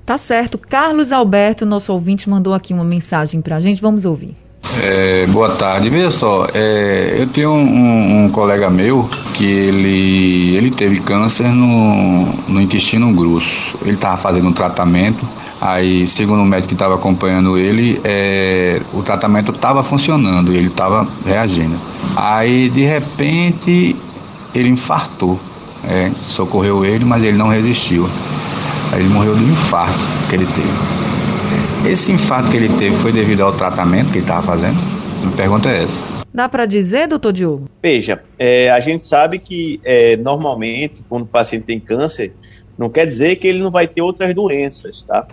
Tá 0.04 0.18
certo. 0.18 0.58
Carlos 0.58 1.12
Alberto, 1.12 1.64
nosso 1.64 1.92
ouvinte, 1.92 2.28
mandou 2.28 2.54
aqui 2.54 2.72
uma 2.74 2.84
mensagem 2.84 3.40
para 3.40 3.56
a 3.56 3.60
gente. 3.60 3.80
Vamos 3.80 4.04
ouvir. 4.04 4.34
É, 4.80 5.26
boa 5.26 5.50
tarde. 5.50 5.90
Veja 5.90 6.10
só, 6.10 6.46
é, 6.54 7.16
eu 7.18 7.26
tenho 7.28 7.50
um, 7.50 8.24
um, 8.24 8.30
colega 8.30 8.70
meu 8.70 9.08
que 9.34 9.44
ele, 9.44 10.56
ele 10.56 10.70
teve 10.70 11.00
câncer 11.00 11.48
no, 11.48 12.26
no 12.48 12.60
intestino 12.60 13.12
grosso. 13.12 13.78
Ele 13.82 13.94
estava 13.94 14.16
fazendo 14.16 14.48
um 14.48 14.52
tratamento. 14.52 15.28
Aí, 15.60 16.08
segundo 16.08 16.42
o 16.42 16.44
médico 16.44 16.68
que 16.68 16.74
estava 16.74 16.96
acompanhando 16.96 17.56
ele, 17.56 18.00
é, 18.02 18.80
o 18.92 19.02
tratamento 19.02 19.52
estava 19.52 19.82
funcionando 19.82 20.52
e 20.52 20.56
ele 20.56 20.66
estava 20.66 21.06
reagindo. 21.24 21.78
Aí, 22.16 22.68
de 22.68 22.80
repente, 22.80 23.94
ele 24.54 24.68
infartou. 24.68 25.38
É, 25.84 26.10
socorreu 26.26 26.84
ele, 26.84 27.04
mas 27.04 27.24
ele 27.24 27.36
não 27.36 27.48
resistiu. 27.48 28.08
Aí 28.92 29.00
ele 29.00 29.08
morreu 29.08 29.34
de 29.34 29.42
um 29.42 29.50
infarto 29.50 29.98
que 30.28 30.36
ele 30.36 30.46
teve. 30.46 31.90
Esse 31.90 32.12
infarto 32.12 32.50
que 32.50 32.56
ele 32.56 32.68
teve 32.76 32.94
foi 32.96 33.10
devido 33.10 33.42
ao 33.42 33.52
tratamento 33.52 34.12
que 34.12 34.18
ele 34.18 34.24
estava 34.24 34.42
fazendo? 34.42 34.78
A 35.26 35.36
pergunta 35.36 35.68
é 35.68 35.82
essa. 35.82 36.02
Dá 36.32 36.48
para 36.48 36.64
dizer, 36.64 37.08
doutor 37.08 37.32
Diogo? 37.32 37.64
Veja, 37.82 38.22
é, 38.38 38.70
a 38.70 38.80
gente 38.80 39.04
sabe 39.04 39.38
que 39.38 39.80
é, 39.84 40.16
normalmente, 40.16 41.02
quando 41.08 41.24
o 41.24 41.26
paciente 41.26 41.64
tem 41.64 41.80
câncer, 41.80 42.32
não 42.78 42.88
quer 42.88 43.06
dizer 43.06 43.36
que 43.36 43.48
ele 43.48 43.58
não 43.58 43.70
vai 43.70 43.86
ter 43.86 44.00
outras 44.00 44.34
doenças, 44.34 45.02
tá? 45.02 45.26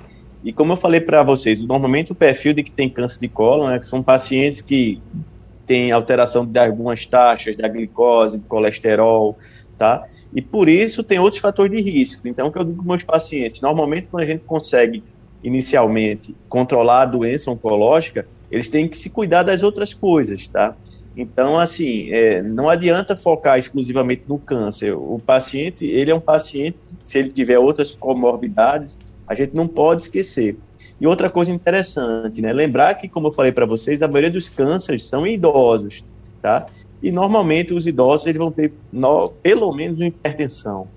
E 0.43 0.51
como 0.51 0.73
eu 0.73 0.77
falei 0.77 0.99
para 0.99 1.21
vocês, 1.21 1.61
normalmente 1.61 2.11
o 2.11 2.15
perfil 2.15 2.53
de 2.53 2.63
que 2.63 2.71
tem 2.71 2.89
câncer 2.89 3.19
de 3.19 3.27
cólon 3.27 3.67
né, 3.67 3.79
são 3.81 4.01
pacientes 4.01 4.61
que 4.61 5.01
têm 5.69 5.91
alteração 5.91 6.43
de 6.43 6.59
algumas 6.59 7.05
taxas 7.05 7.55
da 7.55 7.67
glicose, 7.67 8.39
de 8.39 8.45
colesterol, 8.45 9.37
tá? 9.77 10.03
E 10.33 10.41
por 10.41 10.67
isso 10.67 11.03
tem 11.03 11.19
outros 11.19 11.39
fatores 11.39 11.71
de 11.71 11.79
risco. 11.87 12.27
Então, 12.27 12.47
o 12.47 12.51
que 12.51 12.57
eu 12.57 12.63
digo 12.63 12.77
para 12.77 12.87
meus 12.87 13.03
pacientes, 13.03 13.61
normalmente 13.61 14.07
quando 14.09 14.23
a 14.23 14.25
gente 14.25 14.43
consegue 14.45 15.03
inicialmente 15.43 16.35
controlar 16.49 17.03
a 17.03 17.05
doença 17.05 17.51
oncológica, 17.51 18.27
eles 18.49 18.67
têm 18.67 18.87
que 18.87 18.97
se 18.97 19.11
cuidar 19.11 19.43
das 19.43 19.61
outras 19.61 19.93
coisas, 19.93 20.47
tá? 20.47 20.75
Então, 21.15 21.59
assim, 21.59 22.11
é, 22.11 22.41
não 22.41 22.67
adianta 22.67 23.15
focar 23.15 23.59
exclusivamente 23.59 24.23
no 24.27 24.39
câncer. 24.39 24.93
O 24.93 25.19
paciente, 25.23 25.85
ele 25.85 26.09
é 26.09 26.15
um 26.15 26.19
paciente, 26.19 26.79
se 27.03 27.19
ele 27.19 27.29
tiver 27.29 27.59
outras 27.59 27.93
comorbidades, 27.93 28.97
a 29.27 29.35
gente 29.35 29.53
não 29.53 29.67
pode 29.67 30.01
esquecer. 30.01 30.57
E 30.99 31.07
outra 31.07 31.29
coisa 31.29 31.51
interessante, 31.51 32.41
né? 32.41 32.51
Lembrar 32.51 32.95
que, 32.95 33.07
como 33.07 33.27
eu 33.27 33.31
falei 33.31 33.51
para 33.51 33.65
vocês, 33.65 34.01
a 34.01 34.07
maioria 34.07 34.31
dos 34.31 34.49
cânceres 34.49 35.07
são 35.07 35.25
em 35.25 35.35
idosos, 35.35 36.03
tá? 36.41 36.65
E 37.01 37.11
normalmente 37.11 37.73
os 37.73 37.87
idosos 37.87 38.27
eles 38.27 38.37
vão 38.37 38.51
ter 38.51 38.73
no, 38.91 39.29
pelo 39.29 39.73
menos 39.73 39.97
uma 39.97 40.07
hipertensão, 40.07 40.87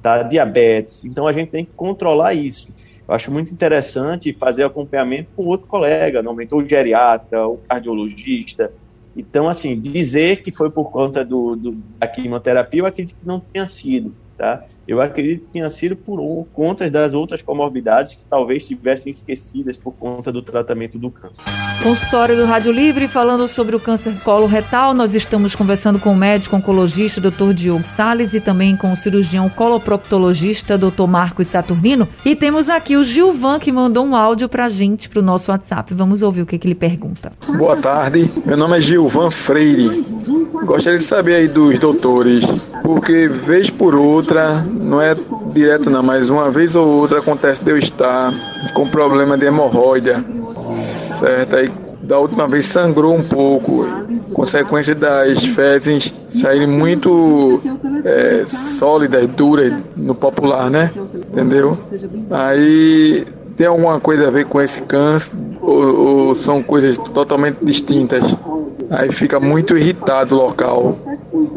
tá? 0.00 0.22
diabetes. 0.22 1.04
Então 1.04 1.26
a 1.26 1.32
gente 1.32 1.50
tem 1.50 1.64
que 1.64 1.72
controlar 1.74 2.34
isso. 2.34 2.68
Eu 3.08 3.14
acho 3.14 3.32
muito 3.32 3.52
interessante 3.52 4.36
fazer 4.38 4.64
acompanhamento 4.64 5.30
com 5.34 5.44
outro 5.46 5.66
colega, 5.66 6.22
normalmente 6.22 6.54
o 6.54 6.68
geriatra, 6.68 7.48
o 7.48 7.56
cardiologista. 7.56 8.72
Então, 9.16 9.48
assim, 9.48 9.80
dizer 9.80 10.42
que 10.42 10.52
foi 10.52 10.70
por 10.70 10.90
conta 10.90 11.24
do, 11.24 11.56
do 11.56 11.72
da 11.98 12.06
quimioterapia, 12.06 12.80
eu 12.80 12.86
acredito 12.86 13.16
que 13.18 13.26
não 13.26 13.40
tenha 13.40 13.66
sido, 13.66 14.14
tá? 14.36 14.64
Eu 14.88 15.02
acredito 15.02 15.44
que 15.44 15.52
tenha 15.52 15.68
sido 15.68 15.94
por 15.94 16.18
um, 16.18 16.46
conta 16.54 16.90
das 16.90 17.12
outras 17.12 17.42
comorbidades 17.42 18.14
que 18.14 18.20
talvez 18.28 18.66
tivessem 18.66 19.10
esquecidas 19.10 19.76
por 19.76 19.92
conta 19.92 20.32
do 20.32 20.40
tratamento 20.40 20.98
do 20.98 21.10
câncer. 21.10 21.42
Consultório 21.82 22.34
do 22.34 22.46
Rádio 22.46 22.72
Livre, 22.72 23.06
falando 23.06 23.46
sobre 23.46 23.76
o 23.76 23.80
câncer 23.80 24.14
coloretal, 24.24 24.94
nós 24.94 25.14
estamos 25.14 25.54
conversando 25.54 25.98
com 25.98 26.10
o 26.10 26.16
médico 26.16 26.56
oncologista 26.56 27.20
Dr. 27.20 27.52
Diogo 27.52 27.84
Sales 27.84 28.32
e 28.32 28.40
também 28.40 28.74
com 28.76 28.90
o 28.90 28.96
cirurgião 28.96 29.50
coloproctologista 29.50 30.78
Dr. 30.78 31.06
Marcos 31.06 31.48
Saturnino. 31.48 32.08
E 32.24 32.34
temos 32.34 32.70
aqui 32.70 32.96
o 32.96 33.04
Gilvan 33.04 33.58
que 33.58 33.70
mandou 33.70 34.06
um 34.06 34.16
áudio 34.16 34.48
pra 34.48 34.68
gente 34.68 35.08
pro 35.10 35.20
nosso 35.20 35.50
WhatsApp. 35.50 35.92
Vamos 35.92 36.22
ouvir 36.22 36.40
o 36.40 36.46
que, 36.46 36.58
que 36.58 36.66
ele 36.66 36.74
pergunta. 36.74 37.32
Boa 37.58 37.76
tarde, 37.76 38.26
meu 38.46 38.56
nome 38.56 38.78
é 38.78 38.80
Gilvan 38.80 39.30
Freire. 39.30 40.02
Gostaria 40.64 40.98
de 40.98 41.04
saber 41.04 41.34
aí 41.34 41.48
dos 41.48 41.78
doutores, 41.78 42.72
porque 42.82 43.28
vez 43.28 43.70
por 43.70 43.94
outra 43.94 44.66
não 44.80 45.00
é 45.00 45.14
direto 45.52 45.90
não, 45.90 46.02
mas 46.02 46.30
uma 46.30 46.50
vez 46.50 46.74
ou 46.74 46.86
outra 46.86 47.18
acontece 47.18 47.64
de 47.64 47.70
eu 47.70 47.78
estar 47.78 48.32
com 48.74 48.88
problema 48.88 49.36
de 49.36 49.46
hemorroida, 49.46 50.24
certo? 50.70 51.56
Aí 51.56 51.70
da 52.02 52.18
última 52.18 52.48
vez 52.48 52.64
sangrou 52.64 53.14
um 53.14 53.22
pouco, 53.22 53.84
consequência 54.32 54.94
das 54.94 55.44
fezes 55.44 56.12
saírem 56.30 56.66
muito 56.66 57.60
é, 58.04 58.44
sólidas, 58.46 59.26
duras 59.28 59.74
no 59.94 60.14
popular, 60.14 60.70
né? 60.70 60.90
Entendeu? 61.14 61.76
Aí 62.30 63.26
tem 63.56 63.66
alguma 63.66 64.00
coisa 64.00 64.28
a 64.28 64.30
ver 64.30 64.46
com 64.46 64.60
esse 64.60 64.82
câncer 64.82 65.34
ou, 65.60 66.28
ou 66.28 66.34
são 66.34 66.62
coisas 66.62 66.96
totalmente 66.96 67.58
distintas? 67.60 68.24
Aí 68.90 69.12
fica 69.12 69.38
muito 69.38 69.76
irritado 69.76 70.34
o 70.34 70.38
local, 70.38 70.96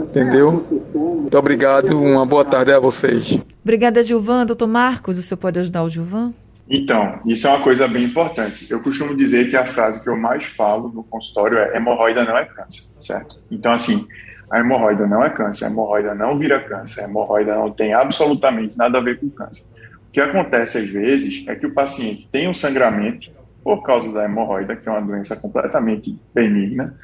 entendeu? 0.09 0.65
Muito 1.01 1.37
obrigado, 1.37 1.99
uma 1.99 2.25
boa 2.25 2.45
tarde 2.45 2.71
a 2.71 2.79
vocês. 2.79 3.39
Obrigada, 3.63 4.03
Gilvan. 4.03 4.45
Doutor 4.45 4.67
Marcos, 4.67 5.17
o 5.17 5.21
senhor 5.21 5.37
pode 5.37 5.59
ajudar 5.59 5.83
o 5.83 5.89
Gilvan? 5.89 6.33
Então, 6.69 7.19
isso 7.27 7.47
é 7.47 7.49
uma 7.49 7.61
coisa 7.61 7.87
bem 7.87 8.05
importante. 8.05 8.67
Eu 8.69 8.79
costumo 8.81 9.15
dizer 9.15 9.49
que 9.49 9.57
a 9.57 9.65
frase 9.65 10.03
que 10.03 10.09
eu 10.09 10.15
mais 10.15 10.45
falo 10.45 10.89
no 10.89 11.03
consultório 11.03 11.57
é 11.57 11.75
hemorroida 11.75 12.23
não 12.23 12.37
é 12.37 12.45
câncer, 12.45 12.93
certo? 13.01 13.39
Então, 13.49 13.73
assim, 13.73 14.07
a 14.49 14.59
hemorroida 14.59 15.07
não 15.07 15.23
é 15.23 15.29
câncer, 15.29 15.65
a 15.65 15.69
hemorroida 15.69 16.13
não 16.13 16.37
vira 16.37 16.61
câncer, 16.61 17.01
a 17.01 17.03
hemorroida 17.05 17.55
não 17.55 17.71
tem 17.71 17.93
absolutamente 17.93 18.77
nada 18.77 18.99
a 18.99 19.01
ver 19.01 19.19
com 19.19 19.29
câncer. 19.29 19.65
O 20.07 20.11
que 20.11 20.21
acontece 20.21 20.77
às 20.77 20.89
vezes 20.89 21.45
é 21.47 21.55
que 21.55 21.65
o 21.65 21.73
paciente 21.73 22.27
tem 22.27 22.47
um 22.47 22.53
sangramento 22.53 23.31
por 23.63 23.83
causa 23.83 24.11
da 24.13 24.25
hemorroida, 24.25 24.75
que 24.75 24.87
é 24.87 24.91
uma 24.91 25.01
doença 25.01 25.35
completamente 25.35 26.17
benigna, 26.33 26.95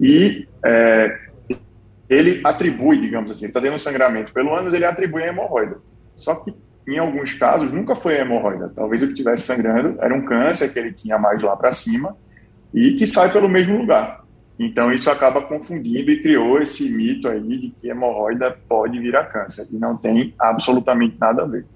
e 0.00 0.46
é, 0.64 1.18
ele 2.08 2.40
atribui, 2.44 3.00
digamos 3.00 3.30
assim, 3.30 3.46
está 3.46 3.60
tendo 3.60 3.74
um 3.74 3.78
sangramento 3.78 4.32
pelo 4.32 4.54
ânus, 4.54 4.74
ele 4.74 4.84
atribui 4.84 5.22
a 5.22 5.28
hemorroida. 5.28 5.78
Só 6.16 6.34
que, 6.34 6.54
em 6.86 6.98
alguns 6.98 7.34
casos, 7.34 7.72
nunca 7.72 7.94
foi 7.94 8.16
a 8.16 8.20
hemorroida. 8.20 8.70
Talvez 8.74 9.02
o 9.02 9.06
que 9.06 9.12
estivesse 9.12 9.44
sangrando 9.44 9.96
era 10.00 10.14
um 10.14 10.24
câncer 10.24 10.72
que 10.72 10.78
ele 10.78 10.92
tinha 10.92 11.18
mais 11.18 11.42
lá 11.42 11.56
para 11.56 11.72
cima 11.72 12.16
e 12.72 12.92
que 12.92 13.06
sai 13.06 13.32
pelo 13.32 13.48
mesmo 13.48 13.78
lugar. 13.78 14.24
Então, 14.58 14.92
isso 14.92 15.10
acaba 15.10 15.42
confundindo 15.42 16.10
e 16.10 16.20
criou 16.20 16.60
esse 16.60 16.88
mito 16.88 17.28
aí 17.28 17.40
de 17.40 17.70
que 17.70 17.88
hemorroida 17.88 18.56
pode 18.68 18.98
virar 19.00 19.24
câncer. 19.24 19.66
E 19.70 19.76
não 19.76 19.96
tem 19.96 20.34
absolutamente 20.38 21.16
nada 21.18 21.42
a 21.42 21.46
ver. 21.46 21.66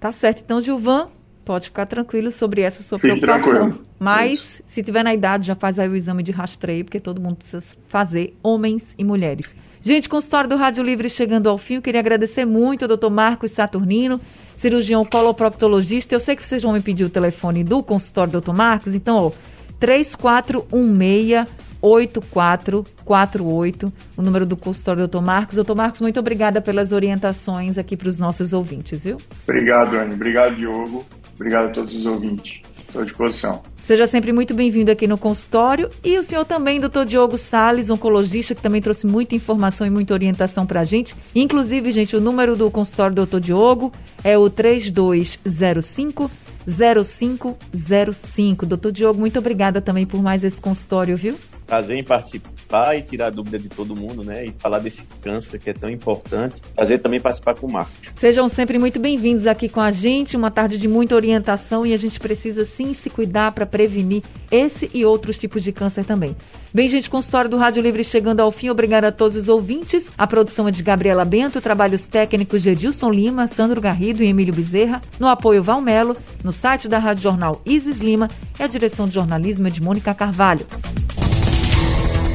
Tá 0.00 0.10
certo. 0.10 0.42
Então, 0.42 0.60
Gilvan, 0.60 1.08
Pode 1.46 1.66
ficar 1.66 1.86
tranquilo 1.86 2.32
sobre 2.32 2.62
essa 2.62 2.82
sua 2.82 2.98
Fique 2.98 3.20
preocupação. 3.20 3.52
Tranquilo. 3.52 3.86
Mas, 4.00 4.40
Isso. 4.40 4.62
se 4.68 4.82
tiver 4.82 5.04
na 5.04 5.14
idade, 5.14 5.46
já 5.46 5.54
faz 5.54 5.78
aí 5.78 5.88
o 5.88 5.94
exame 5.94 6.24
de 6.24 6.32
rastreio, 6.32 6.84
porque 6.84 6.98
todo 6.98 7.20
mundo 7.20 7.36
precisa 7.36 7.64
fazer, 7.88 8.36
homens 8.42 8.82
e 8.98 9.04
mulheres. 9.04 9.54
Gente, 9.80 10.08
consultório 10.08 10.50
do 10.50 10.56
Rádio 10.56 10.82
Livre 10.82 11.08
chegando 11.08 11.48
ao 11.48 11.56
fim. 11.56 11.76
Eu 11.76 11.82
queria 11.82 12.00
agradecer 12.00 12.44
muito 12.44 12.82
ao 12.82 12.88
doutor 12.88 13.10
Marcos 13.10 13.52
Saturnino, 13.52 14.20
cirurgião 14.56 15.04
coloproctologista. 15.04 16.16
Eu 16.16 16.20
sei 16.20 16.34
que 16.34 16.44
vocês 16.44 16.64
vão 16.64 16.72
me 16.72 16.80
pedir 16.80 17.04
o 17.04 17.10
telefone 17.10 17.62
do 17.62 17.80
consultório 17.80 18.32
do 18.32 18.40
doutor 18.40 18.56
Marcos, 18.56 18.92
então, 18.92 19.16
ó, 19.16 19.30
3416 19.78 21.46
8448, 21.80 23.92
o 24.16 24.22
número 24.22 24.46
do 24.46 24.56
consultório 24.56 25.06
do 25.06 25.20
Dr. 25.20 25.24
Marcos. 25.24 25.54
Doutor 25.56 25.76
Marcos, 25.76 26.00
muito 26.00 26.18
obrigada 26.18 26.60
pelas 26.60 26.90
orientações 26.92 27.78
aqui 27.78 27.96
para 27.96 28.08
os 28.08 28.18
nossos 28.18 28.52
ouvintes, 28.52 29.04
viu? 29.04 29.18
Obrigado, 29.46 29.94
Anne. 29.96 30.14
Obrigado, 30.14 30.56
Diogo. 30.56 31.06
Obrigado 31.36 31.66
a 31.66 31.68
todos 31.68 31.94
os 31.94 32.06
ouvintes. 32.06 32.60
Estou 32.86 33.02
à 33.02 33.04
disposição. 33.04 33.62
Seja 33.84 34.06
sempre 34.06 34.32
muito 34.32 34.52
bem-vindo 34.52 34.90
aqui 34.90 35.06
no 35.06 35.16
consultório. 35.16 35.88
E 36.02 36.18
o 36.18 36.24
senhor 36.24 36.44
também, 36.44 36.80
doutor 36.80 37.06
Diogo 37.06 37.38
Sales, 37.38 37.88
oncologista, 37.88 38.54
que 38.54 38.60
também 38.60 38.82
trouxe 38.82 39.06
muita 39.06 39.36
informação 39.36 39.86
e 39.86 39.90
muita 39.90 40.12
orientação 40.12 40.66
para 40.66 40.80
a 40.80 40.84
gente. 40.84 41.14
Inclusive, 41.34 41.92
gente, 41.92 42.16
o 42.16 42.20
número 42.20 42.56
do 42.56 42.68
consultório 42.68 43.14
do 43.14 43.16
doutor 43.16 43.40
Diogo 43.40 43.92
é 44.24 44.36
o 44.36 44.50
3205 44.50 46.28
0505. 46.66 48.66
Doutor 48.66 48.92
Diogo, 48.92 49.18
muito 49.18 49.38
obrigada 49.38 49.80
também 49.80 50.04
por 50.04 50.22
mais 50.22 50.44
esse 50.44 50.60
consultório, 50.60 51.16
viu? 51.16 51.38
Prazer 51.66 51.96
em 51.96 52.04
participar 52.04 52.96
e 52.96 53.02
tirar 53.02 53.26
a 53.26 53.30
dúvida 53.30 53.58
de 53.58 53.68
todo 53.68 53.96
mundo, 53.96 54.22
né? 54.22 54.44
E 54.44 54.54
falar 54.58 54.78
desse 54.78 55.02
câncer 55.20 55.58
que 55.58 55.70
é 55.70 55.72
tão 55.72 55.90
importante. 55.90 56.62
Prazer 56.74 57.00
também 57.00 57.20
participar 57.20 57.54
com 57.54 57.66
o 57.66 57.72
Marcos. 57.72 57.94
Sejam 58.16 58.48
sempre 58.48 58.78
muito 58.78 59.00
bem-vindos 59.00 59.46
aqui 59.46 59.68
com 59.68 59.80
a 59.80 59.90
gente. 59.90 60.36
Uma 60.36 60.50
tarde 60.50 60.78
de 60.78 60.86
muita 60.86 61.14
orientação 61.14 61.84
e 61.84 61.92
a 61.92 61.96
gente 61.96 62.20
precisa 62.20 62.64
sim 62.64 62.94
se 62.94 63.10
cuidar 63.10 63.52
para 63.52 63.66
prevenir 63.66 64.22
esse 64.50 64.90
e 64.94 65.04
outros 65.04 65.38
tipos 65.38 65.62
de 65.62 65.72
câncer 65.72 66.04
também. 66.04 66.36
Bem, 66.76 66.90
gente, 66.90 67.08
consultório 67.08 67.48
do 67.48 67.56
Rádio 67.56 67.82
Livre 67.82 68.04
chegando 68.04 68.40
ao 68.40 68.52
fim. 68.52 68.68
Obrigada 68.68 69.08
a 69.08 69.10
todos 69.10 69.34
os 69.34 69.48
ouvintes. 69.48 70.10
A 70.18 70.26
produção 70.26 70.68
é 70.68 70.70
de 70.70 70.82
Gabriela 70.82 71.24
Bento, 71.24 71.58
trabalhos 71.58 72.02
técnicos 72.02 72.62
de 72.62 72.68
Edilson 72.68 73.08
Lima, 73.08 73.46
Sandro 73.46 73.80
Garrido 73.80 74.22
e 74.22 74.28
Emílio 74.28 74.52
Bezerra. 74.52 75.00
No 75.18 75.26
apoio 75.26 75.62
Valmelo, 75.62 76.14
no 76.44 76.52
site 76.52 76.86
da 76.86 76.98
Rádio 76.98 77.22
Jornal 77.22 77.62
Isis 77.64 77.96
Lima 77.96 78.28
e 78.60 78.62
a 78.62 78.66
direção 78.66 79.08
de 79.08 79.14
jornalismo 79.14 79.66
é 79.66 79.70
de 79.70 79.82
Mônica 79.82 80.12
Carvalho. 80.12 80.66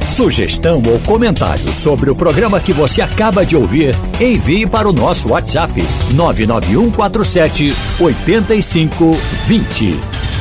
Sugestão 0.08 0.82
ou 0.92 0.98
comentário 1.06 1.72
sobre 1.72 2.10
o 2.10 2.16
programa 2.16 2.58
que 2.58 2.72
você 2.72 3.00
acaba 3.00 3.46
de 3.46 3.54
ouvir, 3.54 3.94
envie 4.20 4.68
para 4.68 4.88
o 4.88 4.92
nosso 4.92 5.30
WhatsApp 5.30 5.72
99147 6.16 7.72
8520. 8.00 10.31